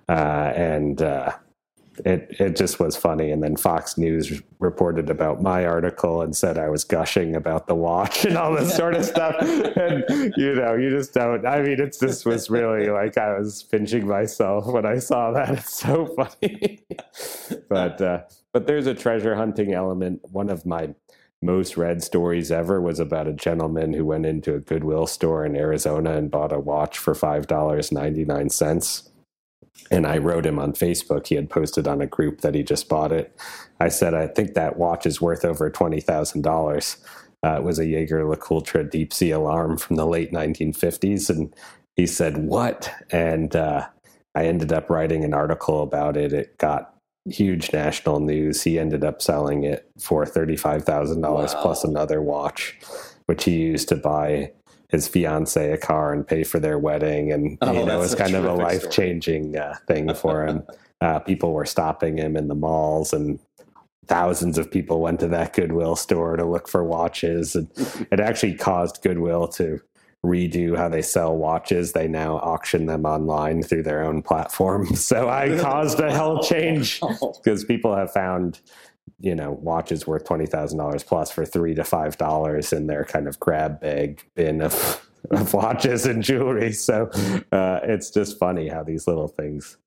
Uh, 0.07 0.53
and 0.55 1.01
uh, 1.01 1.33
it 2.05 2.35
it 2.39 2.55
just 2.55 2.79
was 2.79 2.95
funny. 2.95 3.31
And 3.31 3.43
then 3.43 3.55
Fox 3.55 3.97
News 3.97 4.41
reported 4.59 5.09
about 5.09 5.41
my 5.41 5.65
article 5.65 6.21
and 6.21 6.35
said 6.35 6.57
I 6.57 6.69
was 6.69 6.83
gushing 6.83 7.35
about 7.35 7.67
the 7.67 7.75
watch 7.75 8.25
and 8.25 8.37
all 8.37 8.53
this 8.55 8.75
sort 8.75 8.95
of 8.95 9.05
stuff. 9.05 9.35
And 9.81 10.33
you 10.37 10.55
know, 10.55 10.75
you 10.75 10.89
just 10.89 11.13
don't. 11.13 11.45
I 11.45 11.61
mean, 11.61 11.79
it's 11.79 11.97
this 11.97 12.25
was 12.25 12.49
really 12.49 12.89
like 12.89 13.17
I 13.17 13.37
was 13.37 13.63
pinching 13.63 14.07
myself 14.07 14.65
when 14.67 14.85
I 14.85 14.99
saw 14.99 15.31
that. 15.31 15.49
It's 15.61 15.75
so 15.75 16.07
funny. 16.07 16.83
but 17.69 18.01
uh, 18.01 18.21
but 18.53 18.67
there's 18.67 18.87
a 18.87 18.93
treasure 18.93 19.35
hunting 19.35 19.73
element. 19.73 20.21
One 20.31 20.49
of 20.49 20.65
my 20.65 20.93
most 21.41 21.77
read 21.77 22.03
stories 22.03 22.51
ever 22.51 22.79
was 22.79 22.99
about 22.99 23.27
a 23.27 23.33
gentleman 23.33 23.93
who 23.93 24.05
went 24.05 24.25
into 24.25 24.55
a 24.55 24.59
Goodwill 24.59 25.07
store 25.07 25.45
in 25.45 25.55
Arizona 25.55 26.15
and 26.15 26.29
bought 26.29 26.53
a 26.53 26.59
watch 26.59 26.97
for 26.97 27.15
five 27.15 27.47
dollars 27.47 27.91
ninety 27.91 28.25
nine 28.25 28.49
cents 28.49 29.10
and 29.89 30.07
I 30.07 30.17
wrote 30.17 30.45
him 30.45 30.59
on 30.59 30.73
Facebook. 30.73 31.27
He 31.27 31.35
had 31.35 31.49
posted 31.49 31.87
on 31.87 32.01
a 32.01 32.07
group 32.07 32.41
that 32.41 32.55
he 32.55 32.63
just 32.63 32.87
bought 32.87 33.11
it. 33.11 33.37
I 33.79 33.89
said, 33.89 34.13
I 34.13 34.27
think 34.27 34.53
that 34.53 34.77
watch 34.77 35.05
is 35.05 35.21
worth 35.21 35.43
over 35.43 35.69
$20,000. 35.69 36.97
Uh, 37.43 37.55
it 37.57 37.63
was 37.63 37.79
a 37.79 37.85
Jaeger 37.85 38.23
LeCoultre 38.23 38.89
deep 38.89 39.11
sea 39.13 39.31
alarm 39.31 39.77
from 39.77 39.95
the 39.95 40.05
late 40.05 40.31
1950s. 40.31 41.29
And 41.29 41.53
he 41.95 42.05
said, 42.05 42.37
What? 42.37 42.91
And 43.11 43.55
uh, 43.55 43.87
I 44.35 44.45
ended 44.45 44.71
up 44.71 44.89
writing 44.89 45.23
an 45.23 45.33
article 45.33 45.81
about 45.81 46.15
it. 46.15 46.31
It 46.31 46.57
got 46.57 46.95
huge 47.29 47.73
national 47.73 48.19
news. 48.19 48.61
He 48.63 48.79
ended 48.79 49.03
up 49.03 49.21
selling 49.21 49.63
it 49.63 49.89
for 49.99 50.25
$35,000 50.25 51.21
wow. 51.21 51.61
plus 51.61 51.83
another 51.83 52.21
watch, 52.21 52.77
which 53.25 53.43
he 53.43 53.57
used 53.57 53.89
to 53.89 53.95
buy 53.95 54.51
his 54.91 55.07
fiance 55.07 55.71
a 55.71 55.77
car 55.77 56.13
and 56.13 56.27
pay 56.27 56.43
for 56.43 56.59
their 56.59 56.77
wedding, 56.77 57.31
and 57.31 57.57
oh, 57.61 57.71
you 57.71 57.85
know, 57.85 57.97
it 57.97 57.99
was 57.99 58.15
kind 58.15 58.35
of 58.35 58.45
a 58.45 58.53
life 58.53 58.91
changing 58.91 59.57
uh, 59.57 59.75
thing 59.87 60.13
for 60.13 60.45
him. 60.45 60.63
uh, 61.01 61.19
people 61.19 61.53
were 61.53 61.65
stopping 61.65 62.17
him 62.17 62.35
in 62.35 62.47
the 62.47 62.55
malls, 62.55 63.13
and 63.13 63.39
thousands 64.07 64.57
of 64.57 64.69
people 64.69 64.99
went 64.99 65.19
to 65.21 65.27
that 65.29 65.53
Goodwill 65.53 65.95
store 65.95 66.35
to 66.35 66.45
look 66.45 66.67
for 66.67 66.83
watches. 66.83 67.55
And 67.55 67.69
it 68.11 68.19
actually 68.19 68.55
caused 68.55 69.01
Goodwill 69.01 69.47
to 69.49 69.79
redo 70.25 70.77
how 70.77 70.89
they 70.89 71.01
sell 71.01 71.35
watches. 71.35 71.93
They 71.93 72.07
now 72.07 72.35
auction 72.37 72.85
them 72.85 73.05
online 73.05 73.63
through 73.63 73.83
their 73.83 74.03
own 74.03 74.21
platform. 74.21 74.87
So 74.95 75.29
I 75.29 75.57
caused 75.59 75.99
a 75.99 76.11
hell 76.11 76.43
change 76.43 77.01
because 77.37 77.65
people 77.65 77.95
have 77.95 78.11
found 78.11 78.59
you 79.19 79.35
know 79.35 79.51
watches 79.51 80.07
worth 80.07 80.25
twenty 80.25 80.45
thousand 80.45 80.77
dollars 80.77 81.03
plus 81.03 81.31
for 81.31 81.45
three 81.45 81.75
to 81.75 81.83
five 81.83 82.17
dollars 82.17 82.73
in 82.73 82.87
their 82.87 83.05
kind 83.05 83.27
of 83.27 83.39
grab 83.39 83.79
bag 83.79 84.21
bin 84.35 84.61
of, 84.61 85.07
of 85.31 85.53
watches 85.53 86.05
and 86.05 86.23
jewelry. 86.23 86.71
So 86.71 87.09
uh, 87.51 87.79
it's 87.83 88.09
just 88.09 88.39
funny 88.39 88.67
how 88.67 88.83
these 88.83 89.07
little 89.07 89.27
things 89.27 89.77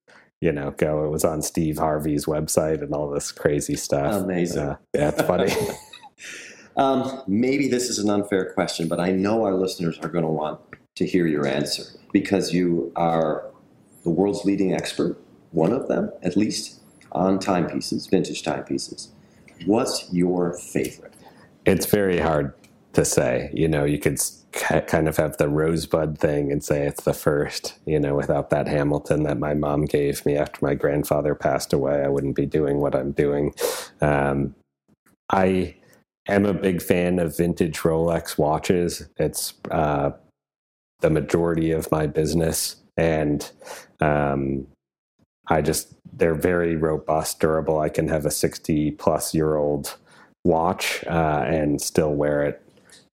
you 0.41 0.53
know 0.53 0.73
go. 0.73 1.05
It 1.05 1.11
was 1.11 1.25
on 1.25 1.43
Steve 1.43 1.79
Harvey's 1.79 2.27
website 2.27 2.83
and 2.83 2.93
all 2.93 3.11
this 3.11 3.33
crazy 3.33 3.77
stuff. 3.77 4.23
Amazing. 4.23 4.63
Uh, 4.63 4.77
yeah, 4.95 5.09
it's 5.09 5.23
funny. 5.23 5.53
um, 6.77 7.23
maybe 7.27 7.69
this 7.69 7.89
is 7.89 7.99
an 7.99 8.11
unfair 8.11 8.53
question, 8.53 8.89
but 8.89 9.01
I 9.01 9.11
know 9.11 9.45
our 9.45 9.55
listeners 9.55 9.99
are 10.01 10.09
going 10.09 10.25
to 10.25 10.31
want 10.31 10.61
to 10.97 11.07
hear 11.07 11.27
your 11.27 11.47
answer 11.47 11.85
because 12.13 12.53
you 12.53 12.93
are 12.95 13.51
the 14.05 14.11
world's 14.11 14.45
leading 14.45 14.73
expert, 14.73 15.19
one 15.51 15.73
of 15.73 15.89
them 15.89 16.13
at 16.23 16.37
least, 16.37 16.81
on 17.15 17.39
timepieces, 17.39 18.07
vintage 18.07 18.43
timepieces. 18.43 19.11
What's 19.67 20.13
your 20.13 20.55
favorite? 20.55 21.15
It's 21.65 21.87
very 21.87 22.19
hard 22.19 22.53
to 22.93 23.05
say. 23.05 23.51
You 23.53 23.69
know, 23.69 23.85
you 23.85 23.99
could 23.99 24.19
kind 24.53 25.09
of 25.09 25.17
have 25.17 25.37
the 25.37 25.49
rosebud 25.49 26.19
thing 26.19 26.53
and 26.53 26.63
say 26.63 26.87
it's 26.87 27.05
the 27.05 27.15
first. 27.15 27.79
You 27.87 27.99
know, 27.99 28.15
without 28.15 28.51
that 28.51 28.69
Hamilton 28.69 29.23
that 29.25 29.39
my 29.39 29.55
mom 29.55 29.85
gave 29.85 30.25
me 30.27 30.37
after 30.37 30.65
my 30.65 30.75
grandfather 30.75 31.35
passed 31.35 31.73
away, 31.73 32.03
I 32.05 32.09
wouldn't 32.09 32.37
be 32.37 32.47
doing 32.47 32.81
what 32.81 32.95
I'm 32.95 33.13
doing. 33.13 33.55
Um, 34.01 34.55
I 35.31 35.77
am 36.29 36.47
a 36.47 36.55
big 36.55 36.83
fan 36.83 37.19
of 37.19 37.37
vintage 37.37 37.79
Rolex 37.81 38.39
watches. 38.39 39.09
It's 39.17 39.55
uh, 39.71 40.11
the 41.01 41.11
majority 41.11 41.71
of 41.71 41.91
my 41.91 42.07
business, 42.07 42.77
and 42.97 43.51
um, 44.01 44.67
I 45.49 45.63
just 45.63 45.95
they're 46.17 46.35
very 46.35 46.77
robust, 46.77 47.41
durable. 47.41 47.81
I 47.81 47.89
can 47.89 48.09
have 48.09 48.25
a 48.25 48.31
60 48.31 48.93
plus 48.93 49.35
year 49.35 49.57
old 49.57 49.97
watch 50.45 51.05
uh, 51.07 51.45
and 51.47 51.81
still 51.81 52.15
wear 52.15 52.45
it 52.45 52.63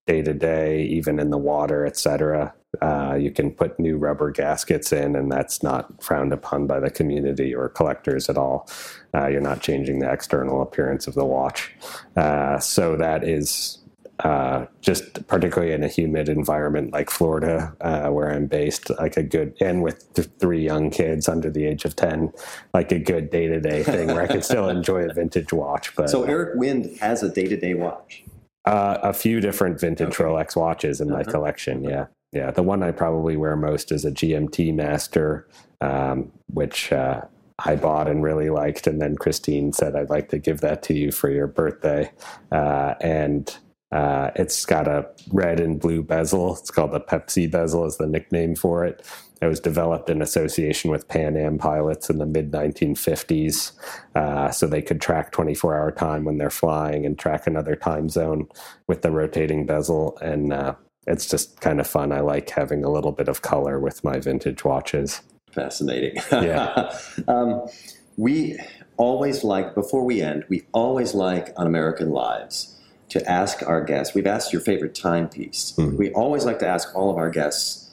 day 0.07 0.21
to 0.21 0.33
day, 0.33 0.83
even 0.83 1.19
in 1.19 1.29
the 1.29 1.37
water, 1.37 1.85
etc. 1.85 2.53
Uh, 2.81 3.15
you 3.19 3.31
can 3.31 3.51
put 3.51 3.79
new 3.79 3.97
rubber 3.97 4.31
gaskets 4.31 4.93
in, 4.93 5.15
and 5.15 5.31
that's 5.31 5.61
not 5.61 6.01
frowned 6.01 6.31
upon 6.31 6.67
by 6.67 6.79
the 6.79 6.89
community 6.89 7.53
or 7.53 7.69
collectors 7.69 8.29
at 8.29 8.37
all. 8.37 8.69
Uh, 9.13 9.27
you're 9.27 9.41
not 9.41 9.61
changing 9.61 9.99
the 9.99 10.11
external 10.11 10.61
appearance 10.61 11.07
of 11.07 11.13
the 11.13 11.25
watch. 11.25 11.73
Uh, 12.15 12.57
so 12.59 12.95
that 12.95 13.23
is 13.23 13.79
uh, 14.23 14.67
just 14.81 15.25
particularly 15.27 15.73
in 15.73 15.83
a 15.83 15.87
humid 15.87 16.29
environment 16.29 16.93
like 16.93 17.09
Florida, 17.09 17.75
uh, 17.81 18.09
where 18.09 18.29
I'm 18.29 18.45
based, 18.45 18.91
like 18.99 19.17
a 19.17 19.23
good, 19.23 19.55
and 19.59 19.81
with 19.81 20.13
th- 20.13 20.29
three 20.39 20.63
young 20.63 20.91
kids 20.91 21.27
under 21.27 21.49
the 21.49 21.65
age 21.65 21.85
of 21.85 21.95
10, 21.95 22.31
like 22.73 22.91
a 22.91 22.99
good 22.99 23.31
day 23.31 23.47
to 23.47 23.59
day 23.59 23.81
thing 23.83 24.07
where 24.07 24.21
I 24.21 24.27
can 24.27 24.43
still 24.43 24.69
enjoy 24.77 25.09
a 25.09 25.13
vintage 25.13 25.51
watch. 25.51 25.95
But 25.95 26.09
So 26.09 26.23
Eric 26.23 26.55
Wind 26.55 26.97
has 26.99 27.23
a 27.23 27.29
day 27.29 27.47
to 27.47 27.57
day 27.57 27.73
watch? 27.73 28.23
Uh, 28.65 28.99
a 29.01 29.11
few 29.11 29.41
different 29.41 29.79
vintage 29.79 30.19
okay. 30.19 30.23
Rolex 30.23 30.55
watches 30.55 31.01
in 31.01 31.09
my 31.09 31.21
uh-huh. 31.21 31.31
collection. 31.31 31.83
Yeah. 31.83 32.05
Yeah. 32.31 32.51
The 32.51 32.63
one 32.63 32.83
I 32.83 32.91
probably 32.91 33.37
wear 33.37 33.55
most 33.55 33.91
is 33.91 34.05
a 34.05 34.11
GMT 34.11 34.73
Master, 34.75 35.47
um, 35.81 36.31
which, 36.53 36.91
uh, 36.91 37.21
I 37.63 37.75
bought 37.75 38.07
and 38.07 38.23
really 38.23 38.49
liked, 38.49 38.87
and 38.87 38.99
then 38.99 39.15
Christine 39.15 39.71
said, 39.71 39.95
"I'd 39.95 40.09
like 40.09 40.29
to 40.29 40.39
give 40.39 40.61
that 40.61 40.81
to 40.83 40.95
you 40.95 41.11
for 41.11 41.29
your 41.29 41.45
birthday," 41.45 42.11
uh, 42.51 42.95
and 43.01 43.55
uh, 43.91 44.31
it's 44.35 44.65
got 44.65 44.87
a 44.87 45.07
red 45.31 45.59
and 45.59 45.79
blue 45.79 46.01
bezel. 46.01 46.55
It's 46.55 46.71
called 46.71 46.93
the 46.93 47.01
Pepsi 47.01 47.49
bezel, 47.49 47.85
is 47.85 47.97
the 47.97 48.07
nickname 48.07 48.55
for 48.55 48.85
it. 48.85 49.05
It 49.41 49.47
was 49.47 49.59
developed 49.59 50.09
in 50.09 50.21
association 50.21 50.91
with 50.91 51.07
Pan 51.07 51.35
Am 51.35 51.57
pilots 51.57 52.09
in 52.09 52.19
the 52.19 52.25
mid 52.25 52.51
1950s, 52.51 53.71
uh, 54.15 54.51
so 54.51 54.67
they 54.67 54.83
could 54.83 55.01
track 55.01 55.31
24 55.31 55.75
hour 55.75 55.91
time 55.91 56.25
when 56.25 56.37
they're 56.37 56.51
flying 56.51 57.05
and 57.05 57.17
track 57.17 57.47
another 57.47 57.75
time 57.75 58.07
zone 58.07 58.47
with 58.87 59.01
the 59.01 59.11
rotating 59.11 59.65
bezel. 59.65 60.17
And 60.21 60.53
uh, 60.53 60.75
it's 61.07 61.27
just 61.27 61.59
kind 61.59 61.79
of 61.79 61.87
fun. 61.87 62.11
I 62.11 62.19
like 62.19 62.51
having 62.51 62.83
a 62.83 62.91
little 62.91 63.11
bit 63.11 63.27
of 63.27 63.41
color 63.41 63.79
with 63.79 64.03
my 64.03 64.19
vintage 64.19 64.63
watches. 64.63 65.21
Fascinating. 65.51 66.21
Yeah. 66.31 66.95
um, 67.27 67.67
we 68.15 68.59
always 68.97 69.43
like, 69.43 69.73
before 69.73 70.05
we 70.05 70.21
end, 70.21 70.45
we 70.47 70.63
always 70.71 71.15
like 71.15 71.51
on 71.57 71.65
American 71.65 72.11
Lives 72.11 72.70
to 73.11 73.29
ask 73.29 73.61
our 73.67 73.83
guests. 73.83 74.15
We've 74.15 74.25
asked 74.25 74.53
your 74.53 74.61
favorite 74.61 74.95
timepiece. 74.95 75.73
Mm-hmm. 75.77 75.97
We 75.97 76.11
always 76.13 76.45
like 76.45 76.59
to 76.59 76.67
ask 76.67 76.95
all 76.95 77.11
of 77.11 77.17
our 77.17 77.29
guests, 77.29 77.91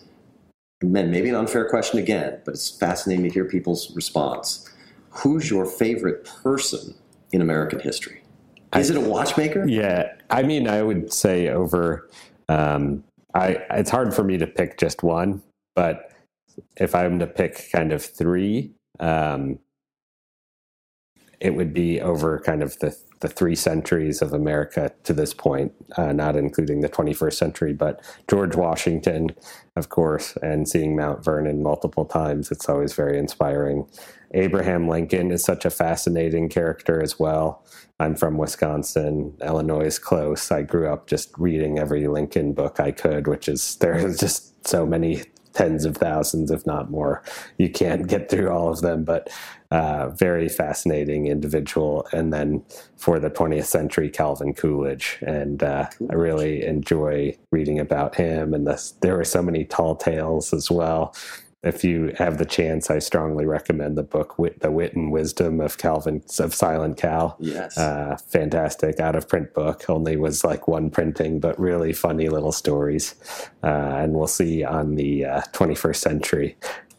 and 0.81 0.95
then 0.95 1.11
maybe 1.11 1.29
an 1.29 1.35
unfair 1.35 1.69
question 1.69 1.99
again, 1.99 2.41
but 2.45 2.55
it's 2.55 2.71
fascinating 2.71 3.25
to 3.25 3.31
hear 3.31 3.45
people's 3.45 3.95
response. 3.97 4.71
Who's 5.11 5.51
your 5.51 5.67
favorite 5.67 6.25
person 6.25 6.95
in 7.33 7.41
American 7.41 7.81
history? 7.81 8.23
Is 8.77 8.91
I, 8.91 8.95
it 8.95 9.05
a 9.05 9.09
watchmaker? 9.09 9.67
Yeah, 9.67 10.13
I 10.31 10.45
mean, 10.45 10.69
I 10.69 10.83
would 10.83 11.13
say 11.13 11.49
over. 11.49 12.09
Um, 12.49 13.03
I 13.35 13.59
it's 13.71 13.91
hard 13.91 14.15
for 14.15 14.23
me 14.23 14.39
to 14.39 14.47
pick 14.47 14.79
just 14.79 15.03
one, 15.03 15.43
but 15.75 16.13
if 16.77 16.95
I'm 16.95 17.19
to 17.19 17.27
pick 17.27 17.71
kind 17.73 17.93
of 17.93 18.05
three, 18.05 18.71
um, 19.01 19.59
it 21.41 21.55
would 21.55 21.75
be 21.75 22.01
over 22.01 22.39
kind 22.39 22.63
of 22.63 22.79
the 22.79 22.97
the 23.21 23.29
three 23.29 23.55
centuries 23.55 24.23
of 24.23 24.33
America 24.33 24.93
to 25.05 25.13
this 25.13 25.35
point, 25.35 25.73
uh, 25.97 26.13
not 26.13 26.37
including 26.37 26.81
the 26.81 26.89
21st 26.89 27.35
century, 27.35 27.73
but 27.73 28.01
George 28.29 28.55
Washington, 28.55 29.31
of 29.77 29.89
course, 29.89 30.37
and 30.43 30.69
seeing 30.69 30.95
Mount 30.95 31.25
Vernon 31.25 31.63
multiple 31.63 32.05
times, 32.05 32.51
it's 32.51 32.69
always 32.69 32.95
very 32.95 33.19
inspiring. 33.19 33.87
Abraham 34.33 34.89
Lincoln 34.89 35.31
is 35.31 35.43
such 35.43 35.65
a 35.65 35.71
fascinating 35.71 36.49
character 36.49 37.03
as 37.03 37.19
well. 37.19 37.65
I'm 38.01 38.15
from 38.15 38.39
Wisconsin. 38.39 39.35
Illinois 39.43 39.87
is 39.87 39.99
close. 39.99 40.51
I 40.53 40.63
grew 40.63 40.89
up 40.89 41.07
just 41.07 41.37
reading 41.39 41.79
every 41.79 42.07
Lincoln 42.07 42.53
book 42.53 42.79
I 42.79 42.93
could, 42.93 43.27
which 43.27 43.49
is 43.49 43.77
there's 43.81 44.19
just 44.19 44.67
so 44.67 44.87
many 44.87 45.25
tens 45.55 45.85
of 45.85 45.97
thousands, 45.97 46.51
if 46.51 46.65
not 46.67 46.91
more. 46.91 47.23
You 47.57 47.69
can't 47.71 48.07
get 48.07 48.31
through 48.31 48.51
all 48.51 48.69
of 48.69 48.81
them, 48.81 49.03
but 49.03 49.29
uh, 49.71 50.09
very 50.11 50.49
fascinating 50.49 51.27
individual. 51.27 52.07
And 52.13 52.33
then 52.33 52.65
for 52.97 53.19
the 53.19 53.31
20th 53.31 53.67
century, 53.67 54.11
Calvin 54.11 54.55
Coolidge. 54.55 55.19
And 55.23 55.63
uh, 55.63 55.89
I 56.11 56.15
really 56.15 56.65
enjoy 56.65 57.37
reading 57.53 57.79
about 57.79 58.15
him. 58.15 58.55
And 58.55 58.67
this, 58.67 58.93
there 59.03 59.17
were 59.17 59.25
so 59.25 59.43
many 59.43 59.65
tall 59.65 59.97
tales 59.97 60.53
as 60.53 60.71
well 60.71 61.15
if 61.63 61.83
you 61.83 62.15
have 62.17 62.39
the 62.39 62.45
chance, 62.45 62.89
I 62.89 63.01
strongly 63.01 63.45
recommend 63.45 63.99
the 63.99 64.05
book 64.05 64.39
Wit, 64.39 64.61
"The 64.61 64.71
Wit 64.71 64.95
and 64.95 65.11
Wisdom 65.11 65.61
of 65.61 65.77
Calvin 65.77 66.23
of 66.39 66.55
Silent 66.55 66.97
Cal." 66.97 67.37
Yes, 67.41 67.77
uh, 67.77 68.17
fantastic 68.29 69.01
out 69.01 69.17
of 69.17 69.29
print 69.29 69.55
book. 69.55 69.85
Only 69.89 70.17
was 70.17 70.45
like 70.45 70.69
one 70.69 70.89
printing, 70.89 71.41
but 71.41 71.59
really 71.59 71.93
funny 71.93 72.29
little 72.29 72.53
stories. 72.53 73.17
Uh, 73.65 73.67
and 73.67 74.13
we'll 74.13 74.29
see 74.29 74.63
on 74.63 74.95
the 74.95 75.25
uh, 75.25 75.41
21st 75.53 75.97
century. 75.97 76.57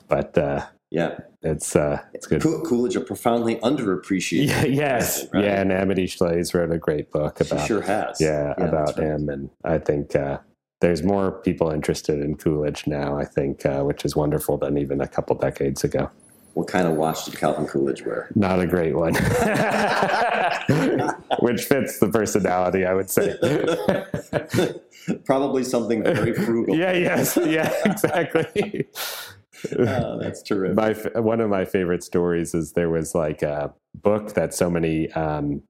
But 0.09 0.37
uh, 0.37 0.65
yeah, 0.89 1.19
it's 1.41 1.75
uh, 1.75 2.01
it's 2.13 2.27
good. 2.27 2.41
Coolidge, 2.41 2.95
a 2.95 3.01
profoundly 3.01 3.55
underappreciated. 3.57 4.47
Yeah, 4.47 4.65
yes, 4.65 5.25
right? 5.33 5.45
yeah. 5.45 5.61
And 5.61 5.71
Amity 5.71 6.05
Shlaes 6.05 6.53
wrote 6.53 6.71
a 6.71 6.77
great 6.77 7.11
book 7.11 7.39
about. 7.39 7.61
She 7.61 7.67
sure 7.67 7.81
has. 7.81 8.19
Yeah, 8.19 8.53
yeah 8.57 8.65
about 8.65 8.99
him, 8.99 9.29
and 9.29 9.49
I 9.63 9.77
think 9.77 10.15
uh, 10.15 10.39
there's 10.81 11.03
more 11.03 11.31
people 11.31 11.71
interested 11.71 12.19
in 12.19 12.35
Coolidge 12.35 12.87
now, 12.87 13.17
I 13.17 13.25
think, 13.25 13.65
uh, 13.65 13.83
which 13.83 14.05
is 14.05 14.15
wonderful 14.15 14.57
than 14.57 14.77
even 14.77 15.01
a 15.01 15.07
couple 15.07 15.35
decades 15.37 15.83
ago. 15.83 16.09
What 16.53 16.67
kind 16.67 16.87
of 16.87 16.95
watch 16.95 17.25
did 17.25 17.37
Calvin 17.37 17.67
Coolidge 17.67 18.03
wear? 18.03 18.29
Not 18.35 18.59
a 18.59 18.67
great 18.67 18.95
one, 18.95 19.13
which 21.39 21.63
fits 21.63 21.99
the 21.99 22.09
personality, 22.11 22.85
I 22.85 22.93
would 22.93 23.09
say. 23.09 23.35
Probably 25.25 25.63
something 25.63 26.03
very 26.03 26.33
frugal. 26.45 26.75
yeah, 26.75 26.91
yes, 26.91 27.37
yeah, 27.45 27.71
exactly. 27.85 28.87
Oh, 29.77 30.19
that's 30.21 30.41
terrific. 30.41 30.75
My 30.75 30.93
one 31.21 31.41
of 31.41 31.49
my 31.49 31.65
favorite 31.65 32.03
stories 32.03 32.53
is 32.53 32.73
there 32.73 32.89
was 32.89 33.15
like 33.15 33.41
a 33.41 33.73
book 33.95 34.33
that 34.33 34.53
so 34.53 34.69
many 34.69 35.11
um, 35.13 35.61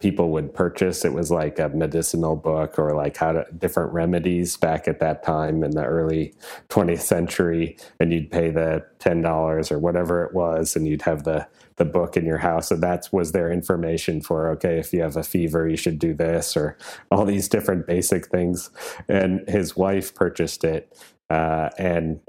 people 0.00 0.30
would 0.30 0.52
purchase. 0.52 1.04
It 1.04 1.14
was 1.14 1.30
like 1.30 1.58
a 1.58 1.70
medicinal 1.70 2.36
book 2.36 2.78
or 2.78 2.94
like 2.94 3.16
how 3.16 3.32
to 3.32 3.46
different 3.56 3.92
remedies 3.92 4.56
back 4.56 4.88
at 4.88 5.00
that 5.00 5.22
time 5.22 5.62
in 5.62 5.70
the 5.70 5.84
early 5.84 6.34
20th 6.68 7.00
century. 7.00 7.78
And 8.00 8.12
you'd 8.12 8.30
pay 8.30 8.50
the 8.50 8.84
$10 8.98 9.72
or 9.72 9.78
whatever 9.78 10.24
it 10.24 10.34
was, 10.34 10.76
and 10.76 10.86
you'd 10.86 11.02
have 11.02 11.24
the, 11.24 11.46
the 11.76 11.84
book 11.84 12.16
in 12.16 12.26
your 12.26 12.38
house. 12.38 12.70
And 12.70 12.82
that 12.82 13.08
was 13.12 13.32
their 13.32 13.50
information 13.50 14.20
for, 14.20 14.50
okay, 14.50 14.78
if 14.78 14.92
you 14.92 15.00
have 15.00 15.16
a 15.16 15.22
fever, 15.22 15.68
you 15.68 15.76
should 15.76 15.98
do 15.98 16.12
this 16.12 16.56
or 16.56 16.76
all 17.10 17.24
these 17.24 17.48
different 17.48 17.86
basic 17.86 18.26
things. 18.26 18.70
And 19.08 19.48
his 19.48 19.74
wife 19.76 20.14
purchased 20.14 20.64
it. 20.64 20.98
Uh, 21.30 21.70
and 21.78 22.20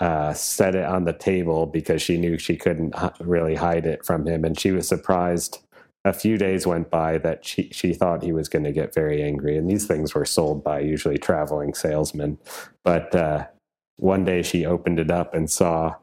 uh, 0.00 0.32
set 0.32 0.74
it 0.74 0.84
on 0.84 1.04
the 1.04 1.12
table 1.12 1.66
because 1.66 2.02
she 2.02 2.16
knew 2.16 2.38
she 2.38 2.56
couldn't 2.56 2.94
really 3.20 3.54
hide 3.54 3.86
it 3.86 4.04
from 4.04 4.26
him. 4.26 4.44
And 4.44 4.58
she 4.58 4.72
was 4.72 4.88
surprised 4.88 5.58
a 6.04 6.12
few 6.12 6.36
days 6.36 6.66
went 6.66 6.90
by 6.90 7.18
that 7.18 7.44
she, 7.44 7.68
she 7.70 7.94
thought 7.94 8.22
he 8.22 8.32
was 8.32 8.48
going 8.48 8.64
to 8.64 8.72
get 8.72 8.94
very 8.94 9.22
angry. 9.22 9.56
And 9.56 9.70
these 9.70 9.86
things 9.86 10.14
were 10.14 10.24
sold 10.24 10.64
by 10.64 10.80
usually 10.80 11.18
traveling 11.18 11.74
salesmen. 11.74 12.38
But 12.82 13.14
uh, 13.14 13.46
one 13.96 14.24
day 14.24 14.42
she 14.42 14.66
opened 14.66 14.98
it 14.98 15.10
up 15.10 15.34
and 15.34 15.48
saw 15.48 15.94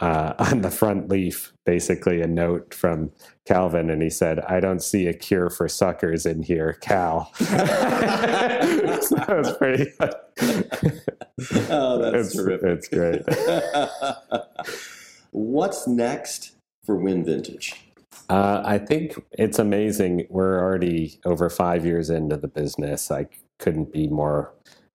uh, 0.00 0.34
on 0.38 0.62
the 0.62 0.70
front 0.70 1.08
leaf 1.08 1.52
basically 1.64 2.20
a 2.20 2.26
note 2.26 2.74
from 2.74 3.12
Calvin. 3.46 3.90
And 3.90 4.02
he 4.02 4.10
said, 4.10 4.40
I 4.40 4.58
don't 4.58 4.82
see 4.82 5.06
a 5.06 5.14
cure 5.14 5.50
for 5.50 5.68
suckers 5.68 6.26
in 6.26 6.42
here, 6.42 6.72
Cal. 6.80 7.30
that 9.10 9.28
was 9.28 9.56
pretty. 9.56 9.92
oh, 11.70 11.98
that's 11.98 12.28
it's, 12.28 12.36
terrific. 12.36 12.66
It's 12.66 12.88
great. 12.88 13.22
What's 15.30 15.86
next 15.86 16.56
for 16.84 16.96
Wind 16.96 17.26
Vintage? 17.26 17.74
Uh, 18.28 18.62
I 18.64 18.78
think 18.78 19.14
it's 19.32 19.58
amazing. 19.58 20.26
We're 20.28 20.60
already 20.60 21.20
over 21.24 21.48
five 21.48 21.86
years 21.86 22.10
into 22.10 22.36
the 22.36 22.48
business. 22.48 23.10
I 23.10 23.26
couldn't 23.58 23.92
be 23.92 24.08
more, 24.08 24.52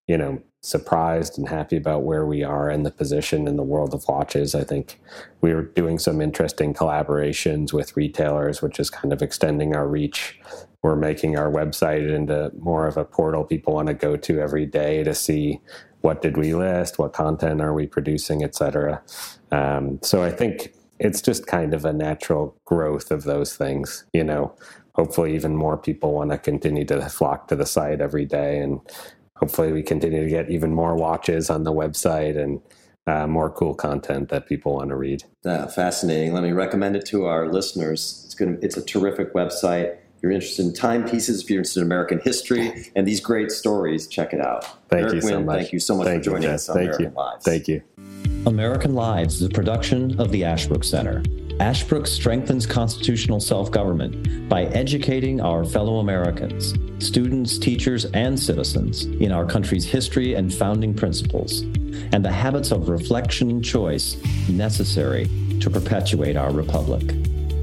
you 0.07 0.17
know, 0.17 0.41
surprised 0.61 1.37
and 1.37 1.49
happy 1.49 1.75
about 1.75 2.03
where 2.03 2.25
we 2.25 2.43
are 2.43 2.69
and 2.69 2.85
the 2.85 2.91
position 2.91 3.47
in 3.47 3.57
the 3.57 3.63
world 3.63 3.93
of 3.93 4.07
watches. 4.07 4.55
I 4.55 4.63
think 4.63 4.99
we 5.41 5.51
are 5.51 5.61
doing 5.61 5.99
some 5.99 6.21
interesting 6.21 6.73
collaborations 6.73 7.73
with 7.73 7.97
retailers, 7.97 8.61
which 8.61 8.79
is 8.79 8.89
kind 8.89 9.11
of 9.11 9.21
extending 9.21 9.75
our 9.75 9.87
reach. 9.87 10.39
We're 10.83 10.95
making 10.95 11.37
our 11.37 11.49
website 11.49 12.13
into 12.13 12.51
more 12.59 12.87
of 12.87 12.97
a 12.97 13.05
portal 13.05 13.43
people 13.43 13.73
want 13.73 13.87
to 13.87 13.93
go 13.93 14.15
to 14.17 14.39
every 14.39 14.65
day 14.65 15.03
to 15.03 15.15
see 15.15 15.59
what 16.01 16.21
did 16.21 16.37
we 16.37 16.53
list, 16.53 16.99
what 16.99 17.13
content 17.13 17.61
are 17.61 17.73
we 17.73 17.87
producing, 17.87 18.43
et 18.43 18.53
cetera. 18.53 19.01
Um, 19.51 19.99
so 20.03 20.21
I 20.21 20.29
think 20.29 20.73
it's 20.99 21.21
just 21.21 21.47
kind 21.47 21.73
of 21.73 21.85
a 21.85 21.93
natural 21.93 22.55
growth 22.65 23.09
of 23.11 23.23
those 23.23 23.55
things, 23.55 24.05
you 24.13 24.23
know. 24.23 24.53
Hopefully, 24.95 25.33
even 25.33 25.55
more 25.55 25.77
people 25.77 26.13
want 26.13 26.29
to 26.29 26.37
continue 26.37 26.85
to 26.85 27.09
flock 27.09 27.47
to 27.47 27.55
the 27.55 27.65
site 27.65 27.99
every 27.99 28.25
day, 28.25 28.59
and 28.59 28.79
hopefully, 29.37 29.71
we 29.71 29.81
continue 29.81 30.23
to 30.23 30.29
get 30.29 30.51
even 30.51 30.71
more 30.71 30.95
watches 30.95 31.49
on 31.49 31.63
the 31.63 31.73
website 31.73 32.37
and 32.37 32.61
uh, 33.07 33.25
more 33.25 33.49
cool 33.49 33.73
content 33.73 34.29
that 34.29 34.47
people 34.47 34.75
want 34.75 34.89
to 34.89 34.95
read. 34.95 35.23
Uh, 35.45 35.67
fascinating. 35.67 36.33
Let 36.33 36.43
me 36.43 36.51
recommend 36.51 36.95
it 36.95 37.05
to 37.07 37.25
our 37.25 37.51
listeners. 37.51 38.21
It's 38.25 38.35
going 38.35 38.59
it's 38.61 38.77
a 38.77 38.85
terrific 38.85 39.33
website. 39.33 39.97
If 40.23 40.27
you're 40.27 40.35
interested 40.35 40.65
in 40.67 40.73
timepieces, 40.73 41.43
if 41.43 41.49
you're 41.49 41.59
interested 41.59 41.81
in 41.81 41.85
American 41.85 42.21
history 42.23 42.71
and 42.95 43.05
these 43.05 43.19
great 43.19 43.51
stories, 43.51 44.07
check 44.07 44.31
it 44.31 44.39
out. 44.39 44.63
Thank 44.87 45.07
Eric 45.07 45.15
you 45.15 45.21
so 45.21 45.43
much. 45.43 45.57
Thank 45.57 45.73
you 45.73 45.79
so 45.81 45.97
much 45.97 46.07
thank 46.07 46.23
for 46.23 46.29
joining 46.29 46.43
you, 46.43 46.49
us 46.55 46.69
on 46.69 46.77
thank 46.77 46.85
American 46.85 47.05
you. 47.07 47.17
Lives. 47.17 47.43
Thank 47.43 47.67
you. 47.67 47.83
American 48.45 48.95
Lives 48.95 49.35
is 49.35 49.41
a 49.41 49.49
production 49.49 50.17
of 50.21 50.31
the 50.31 50.45
Ashbrook 50.45 50.85
Center. 50.85 51.23
Ashbrook 51.59 52.07
strengthens 52.07 52.65
constitutional 52.65 53.41
self 53.41 53.69
government 53.69 54.47
by 54.47 54.63
educating 54.67 55.41
our 55.41 55.65
fellow 55.65 55.97
Americans, 55.97 56.73
students, 57.05 57.57
teachers, 57.57 58.05
and 58.05 58.39
citizens 58.39 59.03
in 59.03 59.33
our 59.33 59.45
country's 59.45 59.83
history 59.83 60.35
and 60.35 60.53
founding 60.53 60.93
principles, 60.93 61.63
and 62.13 62.23
the 62.23 62.31
habits 62.31 62.71
of 62.71 62.87
reflection 62.87 63.49
and 63.49 63.65
choice 63.65 64.15
necessary 64.47 65.29
to 65.59 65.69
perpetuate 65.69 66.37
our 66.37 66.53
republic. 66.53 67.13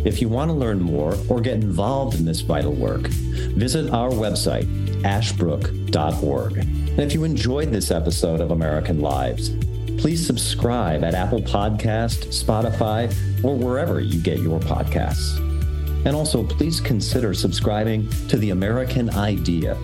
If 0.05 0.23
you 0.23 0.29
want 0.31 0.51
to 0.51 0.55
learn 0.55 0.81
more 0.81 1.15
or 1.29 1.41
get 1.41 1.55
involved 1.55 2.19
in 2.19 2.25
this 2.25 2.41
vital 2.41 2.73
work, 2.73 3.09
visit 3.09 3.93
our 3.93 4.09
website, 4.09 4.67
ashbrook.org. 5.05 6.57
And 6.57 7.01
if 7.01 7.13
you 7.13 7.25
enjoyed 7.25 7.71
this 7.71 7.91
episode 7.91 8.41
of 8.41 8.51
American 8.51 9.01
Lives, 9.01 9.51
please 9.99 10.27
subscribe 10.27 11.05
at 11.05 11.15
Apple 11.15 11.43
Podcast, 11.43 12.29
Spotify, 12.29 13.13
or 13.45 13.55
wherever 13.57 14.01
you 14.01 14.21
get 14.21 14.39
your 14.39 14.59
podcasts. 14.61 15.37
And 16.07 16.17
also, 16.17 16.45
please 16.45 16.81
consider 16.81 17.35
subscribing 17.35 18.09
to 18.29 18.39
The 18.39 18.51
American 18.51 19.11
Idea, 19.11 19.77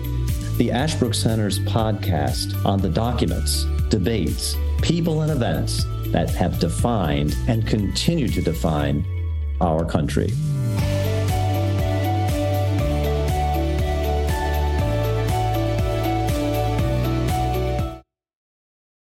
the 0.57 0.71
Ashbrook 0.71 1.13
Center's 1.13 1.59
podcast 1.59 2.65
on 2.65 2.81
the 2.81 2.89
documents, 2.89 3.65
debates, 3.89 4.55
people, 4.81 5.21
and 5.21 5.31
events 5.31 5.85
that 6.07 6.31
have 6.31 6.57
defined 6.57 7.35
and 7.47 7.67
continue 7.67 8.27
to 8.29 8.41
define 8.41 9.05
our 9.61 9.85
country. 9.85 10.31